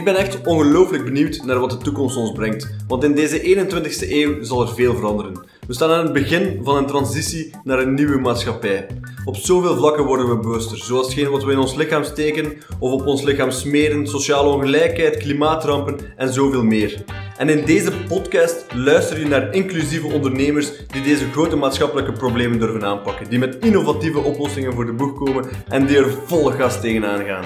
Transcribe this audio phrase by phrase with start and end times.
[0.00, 4.10] Ik ben echt ongelooflijk benieuwd naar wat de toekomst ons brengt, want in deze 21ste
[4.10, 5.44] eeuw zal er veel veranderen.
[5.66, 8.86] We staan aan het begin van een transitie naar een nieuwe maatschappij.
[9.24, 12.92] Op zoveel vlakken worden we bewuster, zoals hetgeen wat we in ons lichaam steken of
[12.92, 17.04] op ons lichaam smeren, sociale ongelijkheid, klimaatrampen en zoveel meer.
[17.36, 22.84] En in deze podcast luister je naar inclusieve ondernemers die deze grote maatschappelijke problemen durven
[22.84, 27.24] aanpakken, die met innovatieve oplossingen voor de boeg komen en die er volle gas tegenaan
[27.24, 27.44] gaan.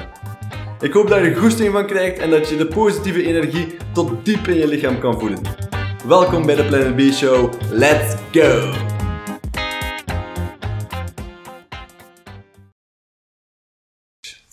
[0.80, 4.24] Ik hoop dat je er goesting van krijgt en dat je de positieve energie tot
[4.24, 5.40] diep in je lichaam kan voelen.
[6.06, 7.52] Welkom bij de Planet B Show.
[7.70, 8.72] Let's go!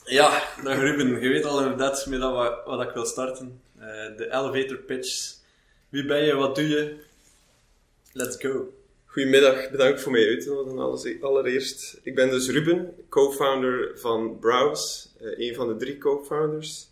[0.05, 1.21] Ja, dag Ruben.
[1.21, 3.61] Je weet al inderdaad met wat, wat ik wil starten.
[3.79, 3.83] Uh,
[4.17, 5.33] de elevator pitch.
[5.89, 6.35] Wie ben je?
[6.35, 7.03] Wat doe je?
[8.11, 8.73] Let's go.
[9.11, 11.99] Goedemiddag, bedankt voor mij uit te nodigen allereerst.
[12.03, 16.87] Ik ben dus Ruben, co-founder van Browse, eh, een van de drie co-founders.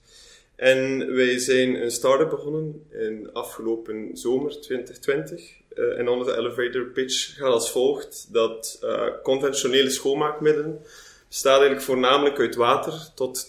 [0.55, 5.51] En wij zijn een start-up begonnen in afgelopen zomer 2020.
[5.73, 10.81] Uh, en onze elevator pitch gaat als volgt: dat uh, conventionele schoonmaakmiddelen
[11.27, 13.47] bestaat eigenlijk voornamelijk uit water tot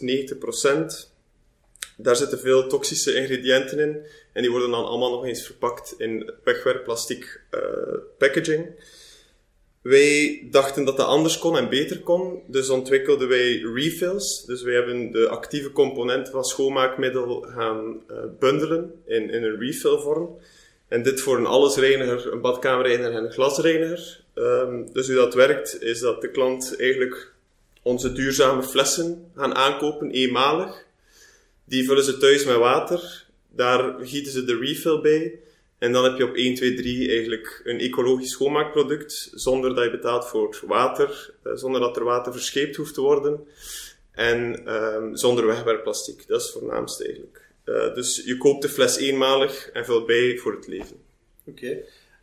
[1.05, 1.11] 90%.
[1.97, 6.33] Daar zitten veel toxische ingrediënten in en die worden dan allemaal nog eens verpakt in
[6.45, 7.61] wegwerpplastic uh,
[8.19, 8.69] packaging.
[9.83, 14.45] Wij dachten dat dat anders kon en beter kon, dus ontwikkelden wij refills.
[14.45, 20.39] Dus wij hebben de actieve componenten van schoonmaakmiddel gaan uh, bundelen in, in een refillvorm.
[20.89, 24.21] En dit voor een allesreiniger, een badkamerreiniger en een glasreiniger.
[24.35, 27.33] Um, dus hoe dat werkt, is dat de klant eigenlijk
[27.83, 30.85] onze duurzame flessen gaan aankopen, eenmalig.
[31.65, 33.25] Die vullen ze thuis met water.
[33.55, 35.41] Daar gieten ze de refill bij.
[35.79, 39.91] En dan heb je op 1, 2, 3 eigenlijk een ecologisch schoonmaakproduct, zonder dat je
[39.91, 43.47] betaalt voor water, eh, zonder dat er water verscheept hoeft te worden.
[44.11, 46.27] En um, zonder wegwerpplastic.
[46.27, 47.49] Dat is het voornaamste eigenlijk.
[47.65, 50.97] Uh, dus je koopt de fles eenmalig en vult bij voor het leven.
[51.47, 51.79] Oké.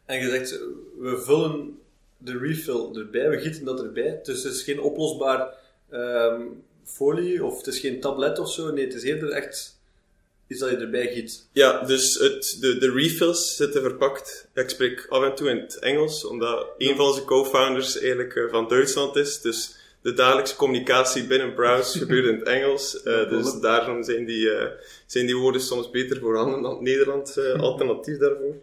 [0.06, 0.60] En je zegt,
[1.00, 1.80] we vullen
[2.18, 4.20] de refill erbij, we gieten dat erbij.
[4.24, 5.54] Dus het is geen oplosbaar
[5.92, 8.72] um, folie of het is geen tablet of zo.
[8.72, 9.77] Nee, het is eerder echt
[10.48, 11.48] iets dat je erbij giet.
[11.52, 14.48] Ja, dus het, de, de refills zitten verpakt.
[14.54, 18.52] Ik spreek af en toe in het Engels, omdat een van onze co-founders eigenlijk uh,
[18.52, 19.42] van Duitsland is.
[19.42, 23.02] Dus de dagelijkse communicatie binnen Browse gebeurt in het Engels.
[23.06, 24.64] Uh, dus daarom zijn die, uh,
[25.06, 28.56] zijn die woorden soms beter voorhanden dan het Nederland alternatief daarvoor.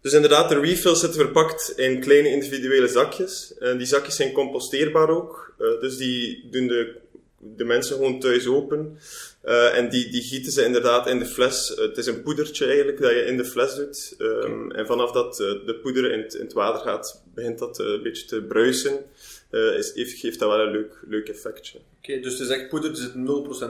[0.00, 3.54] Dus inderdaad, de refills zitten verpakt in kleine individuele zakjes.
[3.58, 5.54] En die zakjes zijn composteerbaar ook.
[5.80, 6.96] dus die doen de
[7.38, 8.98] de mensen gewoon thuis open.
[9.48, 11.72] Uh, en die, die gieten ze inderdaad in de fles.
[11.76, 14.14] het is een poedertje eigenlijk dat je in de fles doet.
[14.18, 14.78] Um, okay.
[14.78, 18.02] En vanaf dat uh, de poeder in het, in het, water gaat, begint dat een
[18.02, 19.04] beetje te bruisen.
[19.50, 21.78] Is, heeft, geeft dat wel een leuk, leuk effectje.
[21.78, 23.12] Oké, okay, dus het is echt poeder, er zit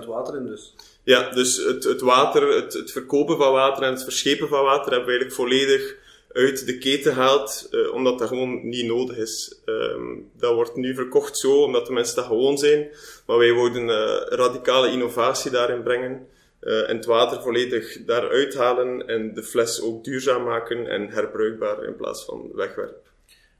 [0.02, 0.74] 0% water in dus?
[1.04, 4.92] Ja, dus het, het water, het, het verkopen van water en het verschepen van water
[4.92, 5.96] hebben we eigenlijk volledig
[6.38, 9.60] uit de keten haalt, uh, omdat dat gewoon niet nodig is.
[9.64, 12.88] Um, dat wordt nu verkocht zo, omdat de mensen dat gewoon zijn.
[13.26, 16.26] Maar wij wilden uh, radicale innovatie daarin brengen.
[16.60, 21.84] Uh, en het water volledig daaruit halen en de fles ook duurzaam maken en herbruikbaar
[21.84, 23.06] in plaats van wegwerp.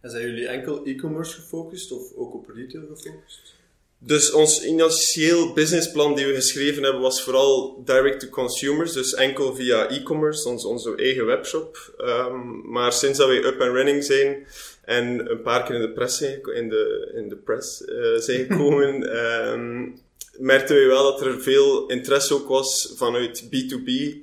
[0.01, 3.58] En zijn jullie enkel e-commerce gefocust of ook op retail gefocust?
[4.01, 9.55] Dus ons initieel businessplan die we geschreven hebben was vooral direct to consumers, dus enkel
[9.55, 11.95] via e-commerce, ons, onze eigen webshop.
[12.01, 14.47] Um, maar sinds dat we up and running zijn
[14.85, 18.47] en een paar keer in de press zijn, in de, in de press, uh, zijn
[18.47, 19.17] gekomen,
[19.53, 20.01] um,
[20.39, 24.17] merkten we wel dat er veel interesse ook was vanuit B2B.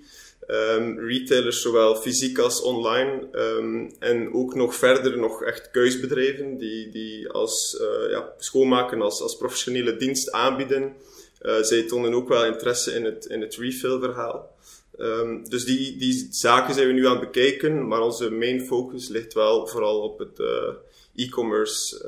[0.48, 3.28] Um, retailers, zowel fysiek als online.
[3.32, 9.22] Um, en ook nog verder nog echt keusbedrijven die, die als uh, ja, schoonmaken als,
[9.22, 10.94] als professionele dienst aanbieden.
[11.42, 14.56] Uh, zij tonen ook wel interesse in het, in het refill verhaal.
[15.00, 19.08] Um, dus die, die zaken zijn we nu aan het bekijken, maar onze main focus
[19.08, 20.70] ligt wel vooral op het uh,
[21.16, 22.06] e-commerce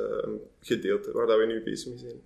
[0.62, 2.22] gedeelte, waar dat we nu bezig mee zijn.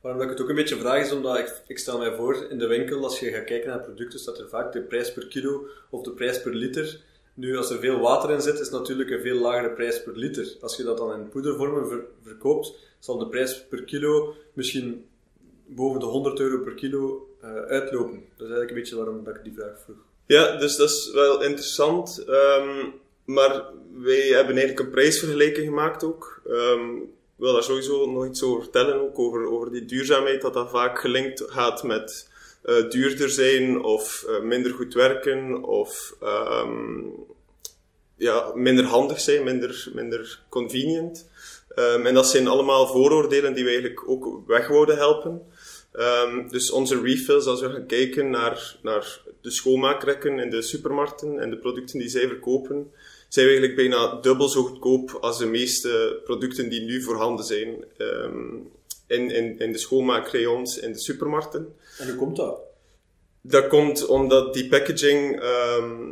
[0.00, 2.58] Waarom ik het ook een beetje vraag is omdat ik, ik stel mij voor, in
[2.58, 5.66] de winkel, als je gaat kijken naar producten, staat er vaak de prijs per kilo
[5.90, 7.00] of de prijs per liter.
[7.34, 10.56] Nu, als er veel water in zit, is natuurlijk een veel lagere prijs per liter.
[10.60, 15.06] Als je dat dan in poedervormen ver, verkoopt, zal de prijs per kilo misschien
[15.66, 18.12] boven de 100 euro per kilo uh, uitlopen.
[18.36, 19.96] Dat is eigenlijk een beetje waarom dat ik die vraag vroeg.
[20.26, 22.24] Ja, dus dat is wel interessant.
[22.28, 22.92] Um,
[23.24, 23.64] maar
[23.98, 26.42] wij hebben eigenlijk een prijsvergelijking gemaakt ook.
[26.46, 30.54] Um, ik wil daar sowieso nog iets over vertellen, ook over, over die duurzaamheid, dat
[30.54, 32.28] dat vaak gelinkt gaat met
[32.64, 37.14] uh, duurder zijn of uh, minder goed werken of um,
[38.16, 41.28] ja, minder handig zijn, minder, minder convenient.
[41.76, 45.42] Um, en dat zijn allemaal vooroordelen die we eigenlijk ook weg wouden helpen.
[45.92, 51.38] Ehm, dus onze refills, als we gaan kijken naar, naar de schoonmaakrekken in de supermarkten
[51.38, 52.92] en de producten die zij verkopen,
[53.28, 57.84] zijn we eigenlijk bijna dubbel zo goedkoop als de meeste producten die nu voorhanden zijn
[57.96, 58.56] ehm,
[59.06, 61.74] in, in, in de schoonmaakrayons in de supermarkten.
[61.98, 62.60] En hoe komt dat?
[63.40, 66.10] Dat komt omdat die packaging ehm,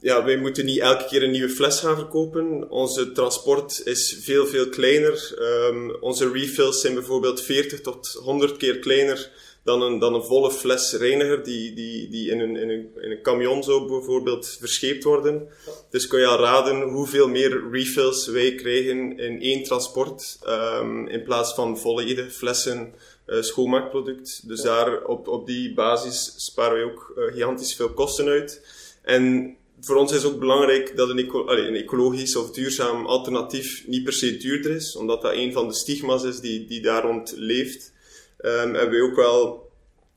[0.00, 2.70] ja, wij moeten niet elke keer een nieuwe fles gaan verkopen.
[2.70, 5.34] Onze transport is veel, veel kleiner.
[5.70, 9.30] Um, onze refills zijn bijvoorbeeld 40 tot 100 keer kleiner
[9.68, 13.10] dan een, dan een volle fles reiniger die, die, die in, een, in, een, in
[13.10, 15.48] een camion zou bijvoorbeeld verscheept worden.
[15.90, 21.22] Dus kun je al raden hoeveel meer refills wij krijgen in één transport um, in
[21.22, 22.94] plaats van volledige flessen
[23.26, 24.48] uh, schoonmaakproduct.
[24.48, 28.66] Dus daar op, op die basis sparen wij ook uh, gigantisch veel kosten uit.
[29.02, 34.04] En voor ons is ook belangrijk dat een, eco een, ecologisch of duurzaam alternatief niet
[34.04, 37.34] per se duurder is, omdat dat een van de stigma's is die, die daar rond
[37.36, 37.96] leeft.
[38.40, 39.70] Um, hebben we ook wel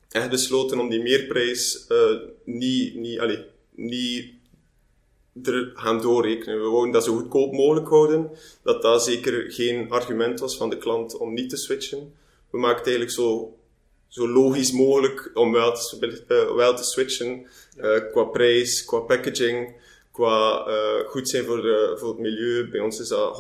[0.10, 3.46] echt besloten om die meerprijs uh, niet, niet, allee,
[3.76, 4.34] niet
[5.44, 6.62] er gaan doorrekenen.
[6.62, 8.32] We wouden dat zo goedkoop mogelijk houden,
[8.64, 12.14] dat dat zeker geen argument was van de klant om niet te switchen.
[12.50, 13.56] We maakten eigenlijk zo
[14.12, 17.48] zo logisch mogelijk om wel te, uh, wel te switchen.
[17.78, 19.76] Uh, qua prijs, qua packaging,
[20.12, 22.70] qua uh, goed zijn voor, de, voor het milieu.
[22.70, 23.38] Bij ons is dat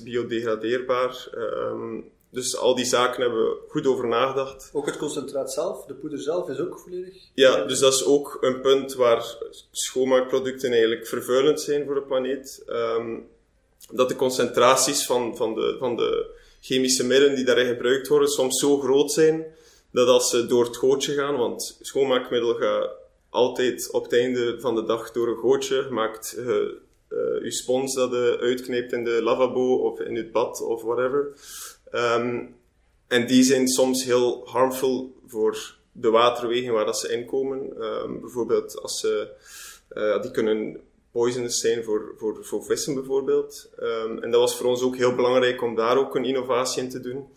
[0.00, 1.28] 100% biodegradeerbaar.
[1.34, 4.70] Um, dus al die zaken hebben we goed over nagedacht.
[4.72, 7.14] Ook het concentraat zelf, de poeder zelf, is ook volledig?
[7.34, 9.36] Ja, dus dat is ook een punt waar
[9.70, 12.62] schoonmaakproducten eigenlijk vervuilend zijn voor de planeet.
[12.66, 13.28] Um,
[13.90, 16.26] dat de concentraties van, van, de, van de
[16.60, 19.46] chemische middelen die daarin gebruikt worden soms zo groot zijn
[19.90, 22.90] dat als ze door het gootje gaan, want schoonmaakmiddel gaat
[23.30, 27.94] altijd op het einde van de dag door een gootje, maakt uh, uh, je spons
[27.94, 31.32] dat je uitkneept in de lavabo of in het bad of whatever.
[33.06, 37.84] En die zijn soms heel harmful voor de waterwegen waar dat ze inkomen.
[37.84, 39.28] Um, bijvoorbeeld als ze,
[39.92, 40.80] uh, die kunnen
[41.10, 43.70] poisonous zijn voor, voor, voor vissen bijvoorbeeld.
[43.80, 46.90] Um, en dat was voor ons ook heel belangrijk om daar ook een innovatie in
[46.90, 47.28] te doen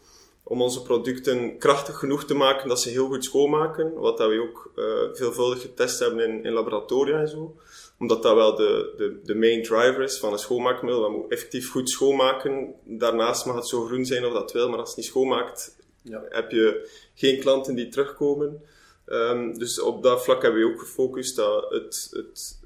[0.47, 3.93] om onze producten krachtig genoeg te maken dat ze heel goed schoonmaken.
[3.93, 7.55] Wat dat we ook uh, veelvuldig getest hebben in, in laboratoria en zo.
[7.99, 11.01] Omdat dat wel de, de, de main driver is van een schoonmaakmiddel.
[11.01, 12.73] Dat moet effectief goed schoonmaken.
[12.83, 16.25] Daarnaast mag het zo groen zijn of dat wil, maar als het niet schoonmaakt, ja.
[16.29, 18.61] heb je geen klanten die terugkomen.
[19.07, 22.59] Um, dus op dat vlak hebben we ook gefocust dat het, het,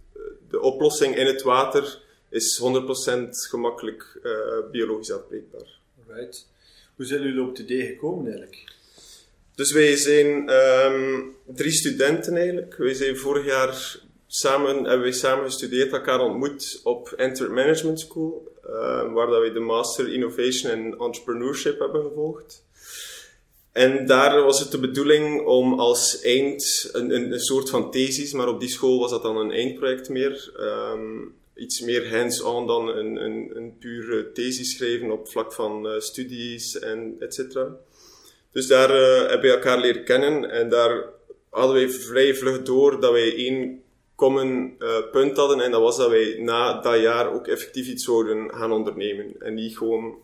[0.50, 5.80] de oplossing in het water is 100% gemakkelijk uh, biologisch afbreekbaar.
[6.08, 6.48] Right.
[6.96, 8.64] Hoe zijn jullie op het idee gekomen eigenlijk?
[9.56, 12.76] Dus wij zijn um, drie studenten eigenlijk.
[12.76, 14.00] Wij zijn vorig jaar
[14.32, 19.52] samen, hebben wij samen gestudeerd, elkaar ontmoet op Enter Management School, uh, waar dat wij
[19.52, 22.64] de Master Innovation and Entrepreneurship hebben gevolgd.
[23.72, 28.34] En daar was het de bedoeling om als eind, een, een, een soort van thesis,
[28.34, 30.52] maar op die school was dat dan een eindproject meer,
[30.94, 36.00] um, iets meer hands-on dan een, een, een pure thesis schrijven op vlak van uh,
[36.00, 37.76] studies en et cetera.
[38.52, 41.06] Dus daar uh, hebben we elkaar leren kennen en daar
[41.50, 43.82] hadden wij vrij vlug door dat wij één
[44.20, 48.04] common uh, punt hadden en dat was dat wij na dat jaar ook effectief iets
[48.04, 50.16] zouden gaan ondernemen en niet gewoon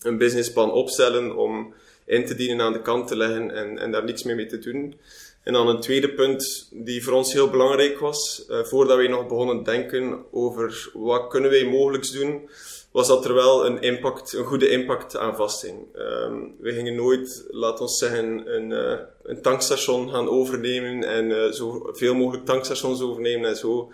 [0.00, 1.74] een businessplan opstellen om
[2.06, 4.58] in te dienen aan de kant te leggen en, en daar niks meer mee te
[4.58, 4.94] doen.
[5.42, 9.26] En dan een tweede punt die voor ons heel belangrijk was, uh, voordat wij nog
[9.26, 12.48] begonnen denken over wat kunnen wij mogelijk doen,
[12.98, 15.76] was dat er wel een impact, een goede impact aan vasthing.
[15.96, 21.50] Um, we gingen nooit, laat ons zeggen, een, uh, een tankstation gaan overnemen en uh,
[21.50, 23.92] zo veel mogelijk tankstations overnemen en zo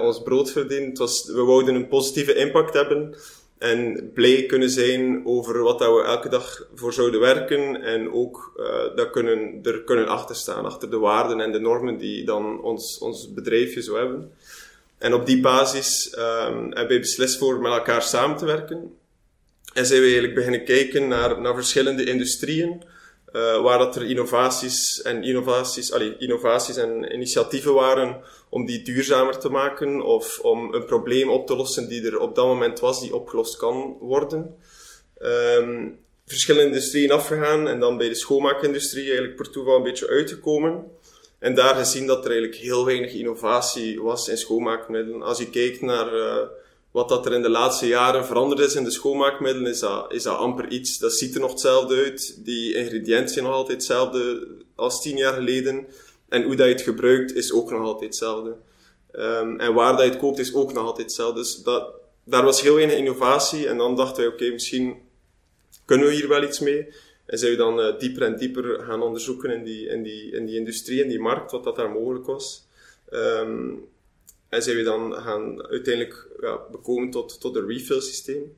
[0.00, 0.88] ons brood verdienen.
[0.88, 3.14] Het was, we wouden een positieve impact hebben
[3.58, 7.82] en blij kunnen zijn over wat dat we elke dag voor zouden werken.
[7.82, 8.52] En ook
[8.96, 12.98] dat kunnen, er kunnen achter staan, achter de waarden en de normen die dan ons,
[12.98, 14.32] ons bedrijfje zou hebben.
[14.98, 18.96] En op die basis um, hebben wij beslist voor met elkaar samen te werken.
[19.74, 22.82] En zijn we eigenlijk beginnen kijken naar, naar verschillende industrieën.
[23.32, 29.38] Uh, waar dat er innovaties en innovaties, allee, innovaties en initiatieven waren om die duurzamer
[29.38, 33.00] te maken of om een probleem op te lossen die er op dat moment was,
[33.00, 34.56] die opgelost kan worden.
[35.18, 40.84] Um, verschillende industrieën afgegaan en dan bij de schoonmaakindustrie eigenlijk per toeval een beetje uitgekomen.
[41.38, 45.22] En daar gezien dat er eigenlijk heel weinig innovatie was in schoonmaakmiddelen.
[45.22, 46.36] Als je kijkt naar uh,
[46.90, 50.26] wat dat er in de laatste jaren veranderd is in de schoonmaakmiddelen, is dat, is
[50.26, 50.98] amper iets.
[50.98, 52.44] Dat ziet er nog hetzelfde uit.
[52.44, 55.86] Die ingrediënten zijn nog altijd hetzelfde als tien jaar geleden.
[56.28, 58.56] En hoe dat je het gebruikt is ook nog altijd hetzelfde.
[59.12, 61.40] Um, en waar dat je het koopt is ook nog altijd hetzelfde.
[61.40, 61.90] Dus dat,
[62.24, 63.68] daar was heel weinig innovatie.
[63.68, 64.96] En dan dachten wij, oké, misschien
[65.84, 66.88] kunnen we hier wel iets mee.
[67.28, 70.46] En zijn we dan uh, dieper en dieper gaan onderzoeken in die, in die, in
[70.46, 72.66] die industrie, in die markt, wat dat daar mogelijk was.
[73.12, 73.88] Um,
[74.48, 78.56] en zijn we dan gaan uiteindelijk ja, bekomen tot, tot een refill systeem.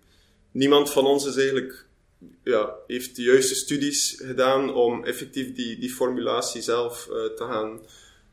[0.51, 1.87] Niemand van ons is eigenlijk,
[2.45, 7.81] ja, heeft de juiste studies gedaan om effectief die, die formulatie zelf uh, te gaan,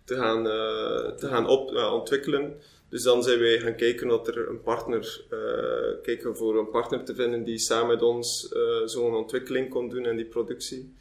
[0.03, 2.62] te gaan, uh, te gaan op, ontwikkelen.
[2.89, 7.03] Dus dan zijn wij gaan kijken dat er een partner, uh, kijken voor een partner
[7.03, 10.94] te vinden die samen met ons uh, zo'n ontwikkeling kon doen en die productie.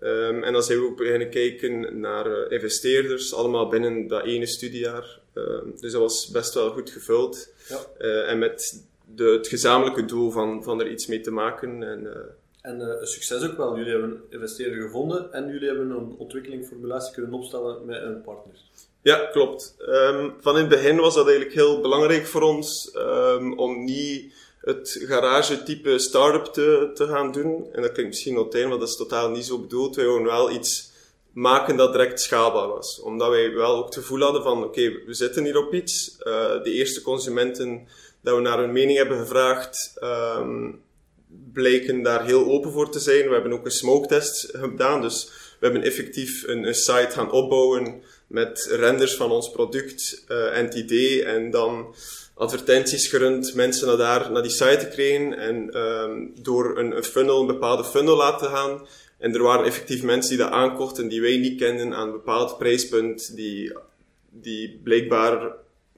[0.00, 4.46] Um, en dan zijn we ook beginnen kijken naar uh, investeerders, allemaal binnen dat ene
[4.46, 5.20] studiejaar.
[5.34, 7.52] Um, dus dat was best wel goed gevuld.
[7.68, 8.06] Ja.
[8.26, 11.82] en met de, het gezamenlijke doel van, van er iets mee te maken.
[11.82, 13.76] En, en een succes ook wel.
[13.76, 18.22] Jullie hebben een investeerder gevonden en jullie hebben een ontwikkeling, formulatie kunnen opstellen met een
[18.22, 18.54] partner.
[19.04, 19.74] Ja, klopt.
[19.88, 24.32] Um, van in het begin was dat eigenlijk heel belangrijk voor ons um, om niet
[24.60, 27.68] het garage-type start-up te, te gaan doen.
[27.72, 29.96] En dat klinkt misschien noteren, maar dat is totaal niet zo bedoeld.
[29.96, 30.90] Wij wilden wel iets
[31.32, 33.00] maken dat direct schaalbaar was.
[33.00, 36.16] Omdat wij wel ook het gevoel hadden van, oké, we zitten hier op iets.
[36.18, 37.88] Uh, de eerste consumenten
[38.20, 40.82] dat we naar hun mening hebben gevraagd, um,
[41.52, 43.28] bleken daar heel open voor te zijn.
[43.28, 45.30] We hebben ook een smoke test gedaan, dus
[45.60, 50.66] we hebben effectief een, een site gaan opbouwen met renders van ons product, uh, eh,
[50.66, 51.94] NTD, en dan
[52.34, 57.40] advertenties gerund, mensen naar, daar, naar die site krijgen en um, door een, een, funnel,
[57.40, 58.86] een bepaalde funnel laten gaan.
[59.18, 62.58] En er waren effectief mensen die dat aankochten die wij niet kenden aan een bepaald
[62.58, 63.72] prijspunt, die,
[64.30, 65.52] die blijkbaar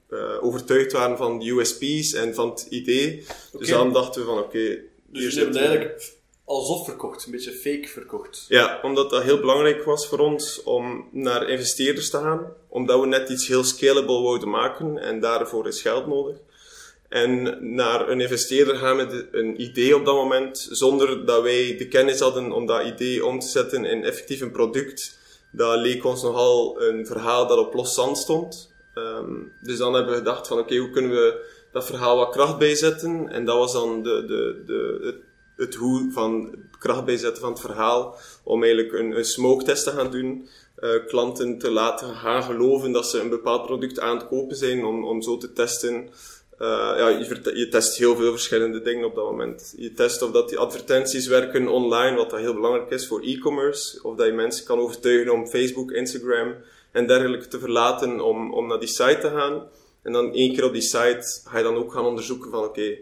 [0.09, 3.07] uh, overtuigd waren van de USP's en van het idee.
[3.07, 3.59] Okay.
[3.59, 4.57] Dus dan dachten we van oké.
[4.57, 6.16] Okay, dus je hebt eigenlijk
[6.47, 8.45] alsof verkocht, een beetje fake verkocht.
[8.47, 13.05] Ja, omdat dat heel belangrijk was voor ons om naar investeerders te gaan, omdat we
[13.05, 16.37] net iets heel scalable wouden maken en daarvoor is geld nodig.
[17.09, 21.87] En naar een investeerder gaan met een idee op dat moment, zonder dat wij de
[21.87, 25.19] kennis hadden om dat idee om te zetten in effectief een product,
[25.51, 28.75] dat leek ons nogal een verhaal dat op los zand stond.
[28.95, 32.57] Um, dus dan hebben we gedacht van oké, hoe kunnen we dat verhaal wat kracht
[32.57, 33.29] bijzetten?
[33.29, 35.26] En dat was dan de, de, de, het
[35.57, 39.91] het hoe van kracht bijzetten van het verhaal, om eigenlijk een, een smoke test te
[39.91, 40.47] gaan doen,
[40.79, 44.85] uh, klanten te laten gaan geloven dat ze een bepaald product aan het kopen zijn,
[44.85, 46.09] om, om zo te testen.
[46.59, 49.73] Uh, ja, je, je, test heel veel verschillende dingen op dat moment.
[49.77, 53.99] Je test of dat die advertenties werken online, wat dat heel belangrijk is voor e-commerce,
[54.03, 56.55] of dat je mensen kan overtuigen om Facebook, Instagram
[56.91, 59.67] en dergelijke te verlaten om, om naar die site te gaan.
[60.03, 62.97] En dan één keer op die site ga je dan ook gaan onderzoeken van oké,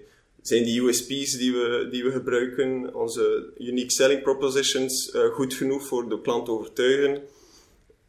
[0.48, 5.86] zijn die USP's die we, die we gebruiken, onze unique selling propositions, uh, goed genoeg
[5.86, 7.22] voor de klant te overtuigen?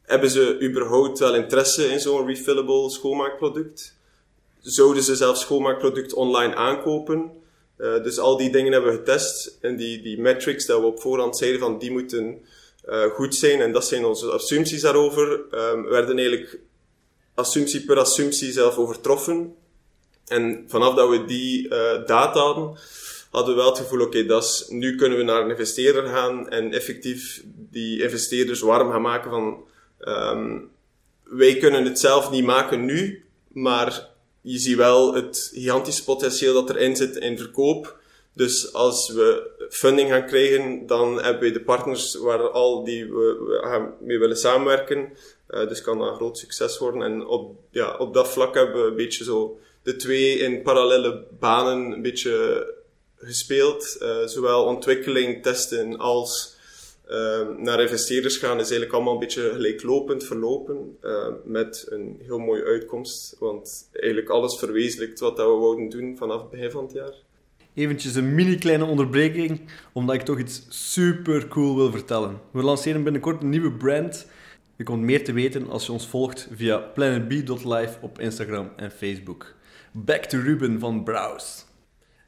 [0.03, 3.95] Hebben ze überhaupt wel interesse in zo'n refillable schoonmaakproduct?
[4.61, 7.31] Zouden ze zelfs schoonmaakproduct online aankopen?
[7.79, 11.01] Uh, dus al die dingen hebben we getest en die, die metrics dat we op
[11.01, 12.39] voorhand zeiden van die moeten
[12.89, 16.59] uh, goed zijn en dat zijn onze assumpties daarover, um, werden eigenlijk
[17.35, 19.55] assumptie per assumptie zelf overtroffen.
[20.27, 21.71] En vanaf dat we die uh,
[22.07, 22.79] data hadden,
[23.31, 26.73] hadden we wel het gevoel, oké, okay, nu kunnen we naar een investeerder gaan en
[26.73, 29.65] effectief die investeerders warm gaan maken van,
[30.01, 30.71] um,
[31.23, 34.09] wij kunnen het zelf niet maken nu, maar
[34.41, 37.99] je ziet wel het gigantische potentieel dat erin zit in verkoop.
[38.33, 43.95] Dus als we funding gaan krijgen, dan hebben we de partners waar al die we,
[44.01, 45.13] mee willen samenwerken.
[45.51, 47.03] Uh, dus kan dat een groot succes worden.
[47.03, 51.25] En op, ja, op dat vlak hebben we een beetje zo de twee in parallele
[51.39, 52.67] banen een beetje
[53.17, 53.97] gespeeld.
[54.03, 56.57] Uh, zowel ontwikkeling, testen als
[57.11, 60.97] uh, naar investeerders gaan is eigenlijk allemaal een beetje gelijklopend verlopen.
[61.03, 63.37] Uh, met een heel mooie uitkomst.
[63.39, 67.15] Want eigenlijk alles verwezenlijkt wat we wouden doen vanaf het begin van het jaar.
[67.75, 69.61] Eventjes een mini kleine onderbreking,
[69.93, 72.41] omdat ik toch iets super cool wil vertellen.
[72.51, 74.27] We lanceren binnenkort een nieuwe brand.
[74.77, 79.56] Je komt meer te weten als je ons volgt via planetb.live op Instagram en Facebook.
[80.05, 81.63] Back to Ruben van Browse.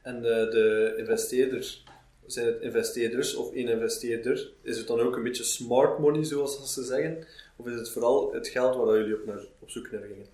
[0.01, 1.83] En de, de investeerders,
[2.25, 4.51] zijn het investeerders of één investeerder?
[4.61, 7.25] Is het dan ook een beetje smart money, zoals ze zeggen?
[7.55, 10.25] Of is het vooral het geld waar jullie op, naar, op zoek naar gingen?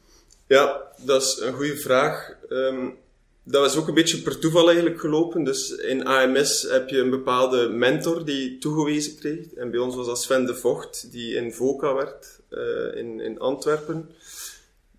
[0.47, 2.37] Ja, dat is een goede vraag.
[2.49, 2.97] Um,
[3.43, 5.43] dat was ook een beetje per toeval eigenlijk gelopen.
[5.43, 9.53] Dus in AMS heb je een bepaalde mentor die toegewezen kreeg.
[9.53, 13.39] En bij ons was dat Sven de Vocht, die in VOCA werd, uh, in, in
[13.39, 14.09] Antwerpen.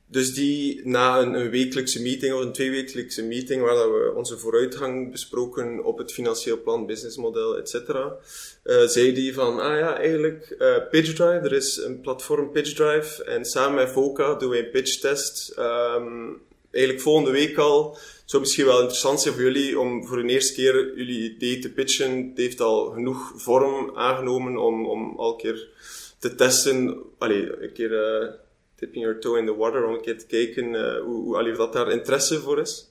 [0.08, 5.10] Dus die na een, wekelijkse meeting of een tweewekelijkse meeting, waar dat we onze vooruitgang
[5.10, 10.76] besproken op het financieel plan, businessmodel, etc., uh, zei die van, ah ja, eigenlijk uh,
[10.90, 15.54] PitchDrive, er is een platform PitchDrive en samen met VOCA doen wij een pitchtest.
[15.58, 16.44] Um,
[16.76, 17.98] eigenlijk volgende week al.
[18.24, 21.72] Zou misschien wel interessant zijn voor jullie om voor een eerste keer jullie idee te
[21.72, 22.28] pitchen.
[22.28, 25.68] Het heeft al genoeg vorm aangenomen om, om al een keer
[26.18, 27.02] te testen.
[27.18, 28.28] Allee, een keer uh,
[28.76, 31.52] tipping your toe in the water, om een keer te kijken uh, hoe, hoe allee,
[31.52, 32.90] dat daar interesse voor is.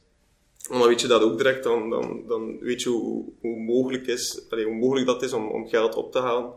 [0.70, 4.08] En dan weet je dat ook direct, dan, dan, dan weet je hoe, hoe mogelijk,
[4.08, 6.54] is, hoe mogelijk dat is om, om geld op te halen.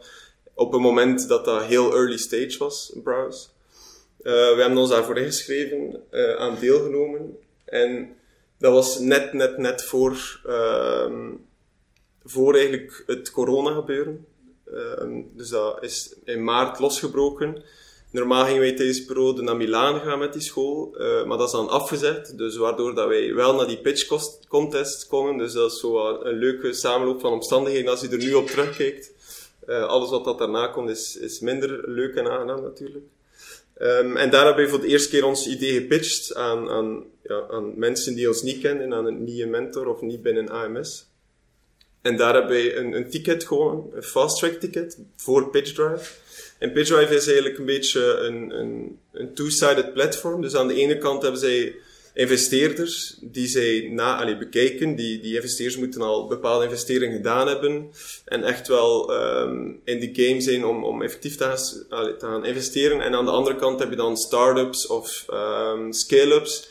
[0.54, 3.48] Op een moment dat dat heel early stage was, Browse.
[4.22, 7.38] Uh, we hebben ons daarvoor ingeschreven, uh, aan deelgenomen.
[7.64, 8.16] En
[8.58, 11.30] dat was net, net, net voor, uh,
[12.24, 14.26] voor eigenlijk het corona gebeuren.
[14.74, 17.62] Ehm, dus dat is in maart losgebroken.
[18.10, 21.46] Normaal gingen wij tijdens de periode naar Milaan gaan met die school, uh, maar dat
[21.46, 22.32] is dan afgezet.
[22.36, 24.06] Dus waardoor dat wij wel naar die pitch
[24.48, 25.38] contest konden.
[25.38, 29.12] Dus dat is zo een leuke samenloop van omstandigheden als je er nu op terugkijkt.
[29.66, 33.04] Uh, alles wat dat daarna komt is, is minder leuk en aangenaam natuurlijk.
[33.80, 37.46] Um, en daar hebben we voor de eerste keer ons idee gepitcht aan, aan, ja,
[37.50, 41.06] aan mensen die ons niet kennen, aan een nieuwe mentor of niet binnen AMS.
[42.02, 46.10] En daar hebben wij een, een ticket gewonnen, een fast track ticket voor PitchDrive.
[46.58, 50.42] En PitchDrive is eigenlijk een beetje een, een, een two-sided platform.
[50.42, 51.76] Dus aan de ene kant hebben zij
[52.14, 54.96] investeerders die zij na, allee, bekijken.
[54.96, 57.90] Die, die investeerders moeten al bepaalde investeringen gedaan hebben.
[58.24, 61.44] En echt wel um, in de game zijn om, om effectief te
[61.88, 63.00] gaan, te investeren.
[63.00, 66.68] En aan de andere kant heb je dan startups of um, scale-ups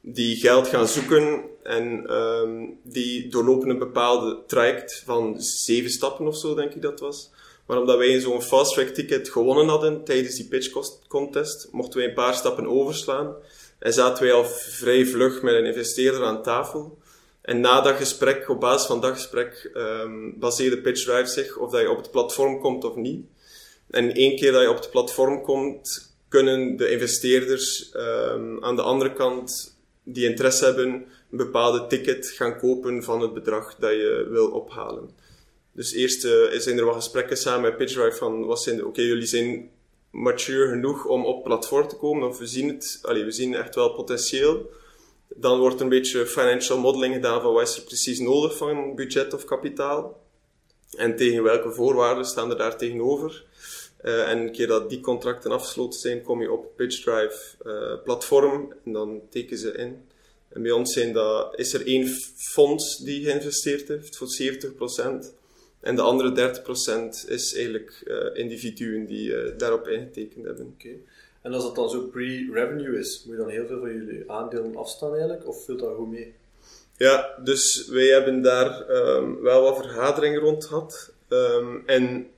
[0.00, 6.36] die geld gaan zoeken en um, die doorlopen een bepaalde traject van zeven stappen of
[6.36, 7.30] zo, denk ik dat was.
[7.68, 10.70] Maar omdat wij zo'n fast track ticket gewonnen hadden tijdens die pitch
[11.08, 13.34] contest, mochten wij een paar stappen overslaan.
[13.78, 16.98] En zaten wij al vrij vlug met een investeerder aan tafel.
[17.42, 21.80] En na dat gesprek, op basis van dat gesprek, um, baseerde PitchDrive zich of dat
[21.80, 23.26] je op het platform komt of niet.
[23.90, 28.82] En één keer dat je op het platform komt, kunnen de investeerders um, aan de
[28.82, 30.88] andere kant die interesse hebben,
[31.30, 35.10] een bepaalde ticket gaan kopen van het bedrag dat je wil ophalen.
[35.78, 39.26] Dus eerst uh, zijn er wat gesprekken samen met PitchDrive van, wat zijn oké, jullie
[39.26, 39.70] zijn
[40.10, 43.74] mature genoeg om op platform te komen, of we zien het, allee, we zien echt
[43.74, 44.70] wel potentieel.
[45.28, 49.34] Dan wordt een beetje financial modeling gedaan van wat is er precies nodig van budget
[49.34, 50.20] of kapitaal.
[50.96, 53.44] En tegen welke voorwaarden staan er daar tegenover.
[54.04, 58.74] Uh, en een keer dat die contracten afgesloten zijn, kom je op PitchDrive uh, platform
[58.84, 60.06] en dan teken ze in.
[60.48, 64.28] En bij ons zijn dat, is er één fonds die geïnvesteerd heeft voor
[65.32, 65.36] 70%.
[65.80, 66.60] En de andere
[67.24, 70.74] 30% is eigenlijk uh, individuen die uh, daarop ingetekend hebben.
[70.78, 70.98] Okay.
[71.42, 74.76] En als dat dan zo pre-revenue is, moet je dan heel veel van jullie aandelen
[74.76, 75.48] afstaan eigenlijk?
[75.48, 76.34] Of vult dat goed mee?
[76.96, 81.12] Ja, dus wij hebben daar um, wel wat vergaderingen rond gehad.
[81.28, 82.30] Um, en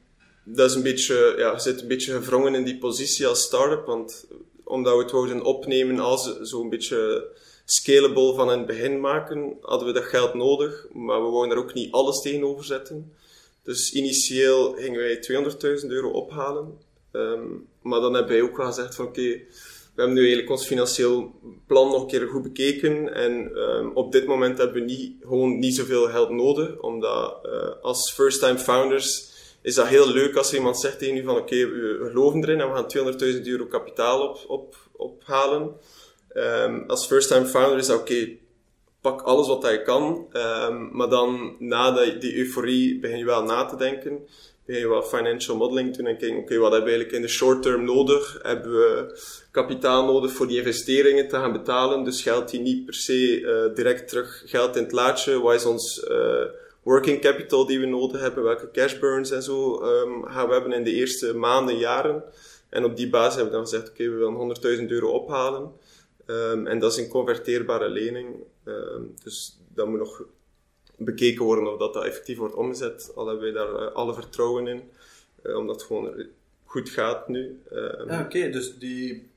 [0.45, 3.87] dat is een beetje, ja, zit een beetje gevrongen in die positie als start-up.
[3.87, 4.27] Want
[4.65, 7.29] omdat we het wouden opnemen als zo'n beetje
[7.65, 10.87] scalable van in het begin maken, hadden we dat geld nodig.
[10.93, 13.13] Maar we wouden er ook niet alles tegenover zetten.
[13.71, 15.25] Dus initieel gingen wij
[15.83, 16.79] 200.000 euro ophalen.
[17.13, 19.23] Um, maar dan hebben wij ook wel gezegd van oké,
[19.95, 21.35] we hebben nu eigenlijk ons financieel
[21.67, 23.15] plan nog een keer goed bekeken.
[23.15, 26.79] En um, op dit moment hebben we niet, gewoon niet zoveel geld nodig.
[26.81, 31.37] Omdat uh, als first-time founders is dat heel leuk als iemand zegt tegen je van
[31.37, 35.77] oké, we geloven erin en we gaan 200.000 euro kapitaal op, op, ophalen.
[36.35, 38.29] Um, als first-time founder is dat oké,
[39.01, 40.27] pak alles wat je kan.
[40.33, 44.27] Um, maar dan na die, die euforie begin je wel na te denken.
[44.65, 47.37] Begin je wat financial modeling doen en kijken, oké, wat hebben we eigenlijk in de
[47.37, 48.39] short term nodig?
[48.43, 52.05] Hebben we kapitaal nodig voor die investeringen te gaan betalen?
[52.05, 55.41] Dus geld die niet per se uh, direct terug geld in het laadje.
[55.41, 56.45] Wat is ons uh,
[56.83, 58.45] working capital die we nodig hebben?
[58.45, 62.25] Welke cash burns en zo um, gaan we hebben in de eerste maanden, jaren?
[62.71, 65.73] En op die basis hebben we dan gezegd, oké, we willen 100.000 euro ophalen.
[66.27, 68.37] Um, en dat is een converteerbare lening.
[68.71, 70.23] Um, dus dat moet nog
[70.97, 73.13] bekeken worden of dat, dat effectief wordt omgezet.
[73.15, 74.83] Al hebben wij daar uh, alle vertrouwen in.
[75.43, 76.27] Uh, omdat het gewoon
[76.65, 77.61] goed gaat nu.
[77.73, 78.37] Um, ja, oké.
[78.37, 78.51] Okay.
[78.51, 79.29] Dus die,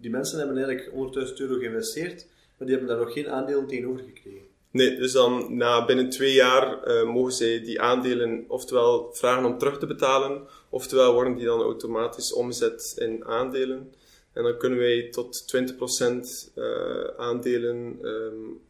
[0.00, 0.90] die mensen hebben eigenlijk
[1.28, 4.46] 100.000 euro geïnvesteerd, maar die hebben daar nog geen aandelen tegenover gekregen.
[4.70, 9.58] Nee, dus dan na binnen twee jaar uh, mogen zij die aandelen oftewel vragen om
[9.58, 13.92] terug te betalen, oftewel worden die dan automatisch omgezet in aandelen.
[14.38, 16.64] En dan kunnen wij tot 20% uh,
[17.16, 18.60] aandelen, um,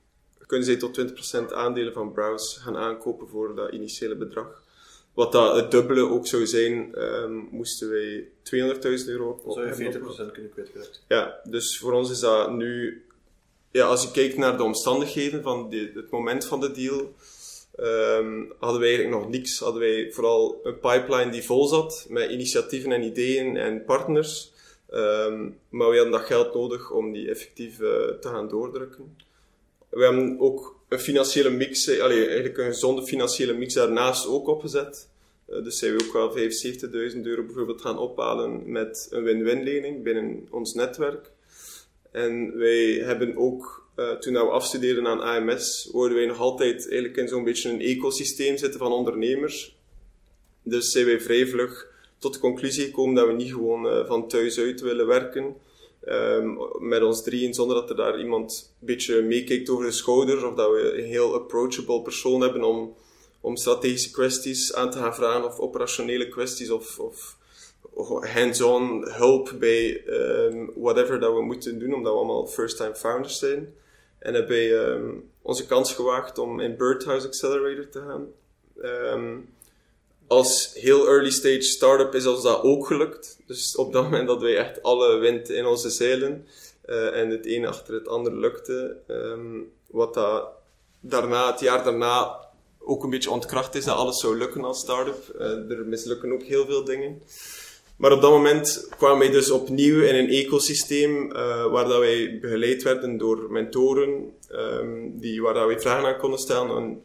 [0.47, 1.01] kunnen zij tot
[1.51, 4.63] 20% aandelen van Browse gaan aankopen voor dat initiële bedrag.
[5.15, 9.53] Wat dat het dubbele ook zou zijn, um, moesten wij 200.000 euro op.
[9.53, 11.05] Zou je 40% kunnen kwijtgeraakt?
[11.09, 13.05] Ja, dus voor ons is dat nu,
[13.71, 17.15] ja, als je kijkt naar de omstandigheden van die, het moment van de deal,
[17.81, 19.59] um, hadden wij eigenlijk nog niks.
[19.59, 24.57] Hadden wij vooral een pipeline die vol zat met initiatieven en ideeën en partners.
[24.91, 27.89] Ehm, maar we hadden dat geld nodig om die effectief eh,
[28.21, 29.17] te gaan doordrukken.
[29.89, 35.09] We hebben ook een financiële mix, eh, eigenlijk een gezonde financiële mix daarnaast ook opgezet.
[35.51, 40.03] Uh, dus zijn we ook wel 75.000 euro bijvoorbeeld gaan ophalen met een win-win lening
[40.03, 41.31] binnen ons netwerk.
[42.11, 43.87] En wij hebben ook,
[44.21, 48.57] toen we afstudeerden aan AMS, worden wij nog altijd eigenlijk in zo'n beetje een ecosysteem
[48.57, 49.77] zitten van ondernemers.
[50.63, 51.88] Dus zijn wij vrij vlug
[52.19, 55.57] tot de conclusie gekomen dat we niet gewoon uh, van thuis uit willen werken.
[56.09, 60.47] Um, met ons drieën, zonder dat er daar iemand een beetje meekijkt over de schouder.
[60.47, 62.95] Of dat we een heel approachable persoon hebben om,
[63.41, 65.45] om strategische kwesties aan te gaan vragen.
[65.45, 66.71] Of operationele kwesties.
[66.71, 67.37] Of, of
[68.21, 71.95] hands-on hulp bij um, whatever dat we moeten doen.
[71.95, 73.75] Omdat we allemaal first-time founders zijn.
[74.19, 78.27] En hebben wij um, onze kans gewaagd om in Birdhouse Accelerator te gaan.
[80.29, 83.39] Als heel early stage startup is ons dat ook gelukt.
[83.47, 86.47] Dus op dat moment dat wij echt alle wind in onze zeilen
[86.87, 88.97] uh, en het een achter het ander lukte.
[89.07, 90.49] Um, wat dat
[91.01, 92.47] daarna, het jaar daarna
[92.79, 95.35] ook een beetje ontkracht is dat alles zou lukken als start-up.
[95.39, 97.23] Uh, er mislukken ook heel veel dingen.
[97.97, 102.39] Maar op dat moment kwamen wij dus opnieuw in een ecosysteem uh, waar dat wij
[102.41, 106.77] begeleid werden door mentoren, um, die, waar dat wij vragen aan konden stellen.
[106.77, 107.03] En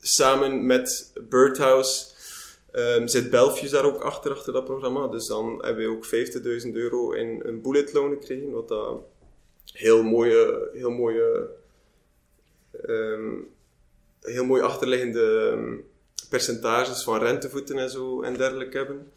[0.00, 2.13] samen met Birdhouse
[2.76, 5.06] Um, zit Belfius daar ook achter, achter dat programma.
[5.06, 6.06] Dus dan hebben we ook
[6.66, 8.50] 50.000 euro in een bullet loan gekregen.
[8.50, 9.00] Wat dat
[9.72, 11.48] heel mooie, heel mooie,
[12.86, 13.48] um,
[14.20, 15.84] heel mooi achterliggende um,
[16.28, 19.12] percentages van rentevoeten en zo en dergelijke hebben.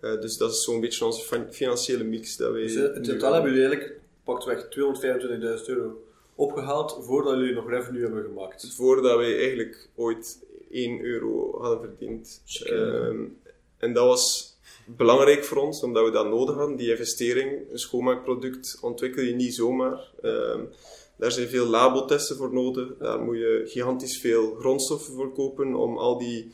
[0.00, 2.36] Uh, dus dat is zo'n beetje onze financiële mix.
[2.36, 7.68] Dat wij dus in totaal hebben jullie eigenlijk pakweg 225.000 euro opgehaald voordat jullie nog
[7.68, 8.74] revenue hebben gemaakt?
[8.74, 10.38] Voordat wij eigenlijk ooit
[10.72, 12.42] 1 euro hadden verdiend.
[12.70, 13.38] Um,
[13.78, 14.56] en dat was
[14.86, 17.70] belangrijk voor ons, omdat we dat nodig hadden, die investering.
[17.70, 20.10] Een schoonmaakproduct ontwikkel je niet zomaar.
[20.22, 20.68] Um,
[21.16, 22.96] daar zijn veel labotesten voor nodig.
[22.98, 26.52] Daar moet je gigantisch veel grondstoffen voor kopen om al die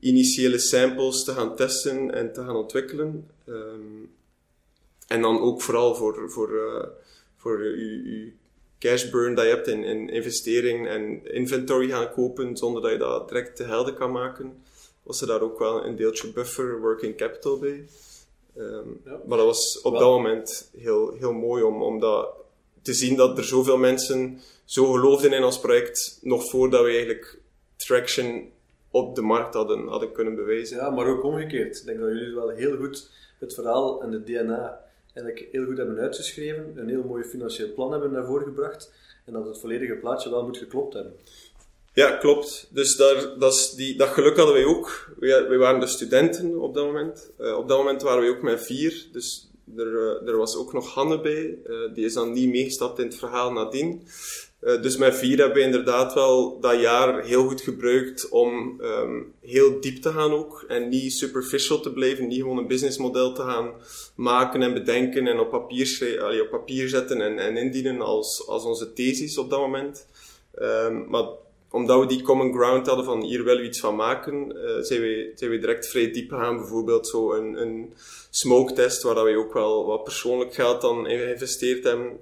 [0.00, 3.30] initiële samples te gaan testen en te gaan ontwikkelen.
[3.46, 4.12] Um,
[5.06, 6.86] en dan ook vooral voor, voor, uh,
[7.36, 8.32] voor je
[8.78, 12.98] cash burn dat je hebt in, in investering en inventory gaan kopen zonder dat je
[12.98, 14.62] dat direct te helden kan maken,
[15.02, 17.86] was er daar ook wel een deeltje buffer working capital bij.
[18.56, 19.20] Um, ja.
[19.26, 20.00] Maar dat was op wel.
[20.00, 22.28] dat moment heel, heel mooi om, om dat
[22.82, 27.38] te zien dat er zoveel mensen zo geloofden in ons project, nog voordat we eigenlijk
[27.76, 28.52] traction
[28.90, 30.76] op de markt hadden, hadden kunnen bewijzen.
[30.76, 31.78] Ja, maar ook omgekeerd.
[31.78, 34.84] Ik denk dat jullie wel heel goed het verhaal en het DNA
[35.14, 38.92] eigenlijk heel goed hebben uitgeschreven, een heel mooi financieel plan hebben naar voren gebracht
[39.24, 41.12] en dat het volledige plaatje wel moet geklopt hebben.
[41.92, 42.68] Ja, klopt.
[42.70, 45.14] Dus daar, dat, is die, dat geluk hadden wij ook.
[45.18, 47.30] Wij, wij waren de studenten op dat moment.
[47.40, 49.06] Uh, op dat moment waren we ook met vier.
[49.12, 51.58] Dus er, uh, er was ook nog Hanne bij.
[51.66, 54.02] Uh, die is dan niet meegestapt in het verhaal nadien.
[54.64, 59.32] Uh, dus met vier hebben we inderdaad wel dat jaar heel goed gebruikt om um,
[59.40, 60.64] heel diep te gaan ook.
[60.68, 63.72] En niet superficial te blijven, niet gewoon een businessmodel te gaan
[64.14, 68.92] maken en bedenken en op papier, op papier zetten en, en indienen als, als onze
[68.92, 70.06] thesis op dat moment.
[70.58, 71.24] Um, maar
[71.70, 75.00] omdat we die common ground hadden van hier willen we iets van maken, uh, zijn,
[75.00, 76.56] we, zijn we direct vrij diep gegaan.
[76.56, 77.92] Bijvoorbeeld zo een, een
[78.30, 82.18] smoke test waar we ook wel wat persoonlijk geld dan in geïnvesteerd hebben.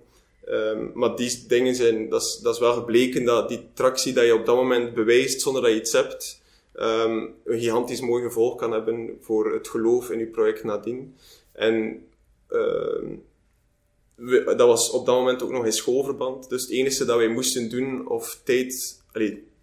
[0.49, 4.25] Um, maar die dingen zijn, dat is, dat is wel gebleken dat die tractie dat
[4.25, 6.43] je op dat moment bewijst zonder dat je iets hebt,
[6.75, 11.17] um, een gigantisch mooi gevolg kan hebben voor het geloof in je project nadien.
[11.53, 12.07] En
[14.15, 16.49] we, dat was op dat moment ook nog in schoolverband.
[16.49, 19.03] Dus het enige dat wij moesten doen, of tijd,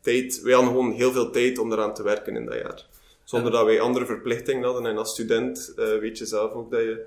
[0.02, 2.88] tijd, wij hadden gewoon heel veel tijd om eraan te werken in dat jaar.
[3.24, 3.58] Zonder ja.
[3.58, 4.86] dat wij andere verplichtingen hadden.
[4.86, 7.06] En als student uh, weet je zelf ook dat je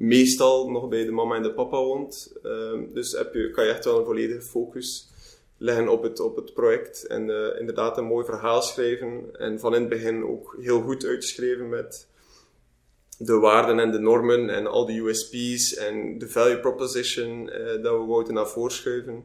[0.00, 2.32] meestal nog bij de mama en de papa woont.
[2.42, 5.08] Uh, dus heb je, kan je echt wel een volledige focus
[5.56, 7.06] leggen op het, op het project.
[7.06, 9.36] En uh, inderdaad een mooi verhaal schrijven.
[9.38, 12.06] En van in het begin ook heel goed uitgeschreven met
[13.18, 17.98] de waarden en de normen en al de USP's en de value proposition uh, dat
[17.98, 19.24] we wouden naar voren schuiven.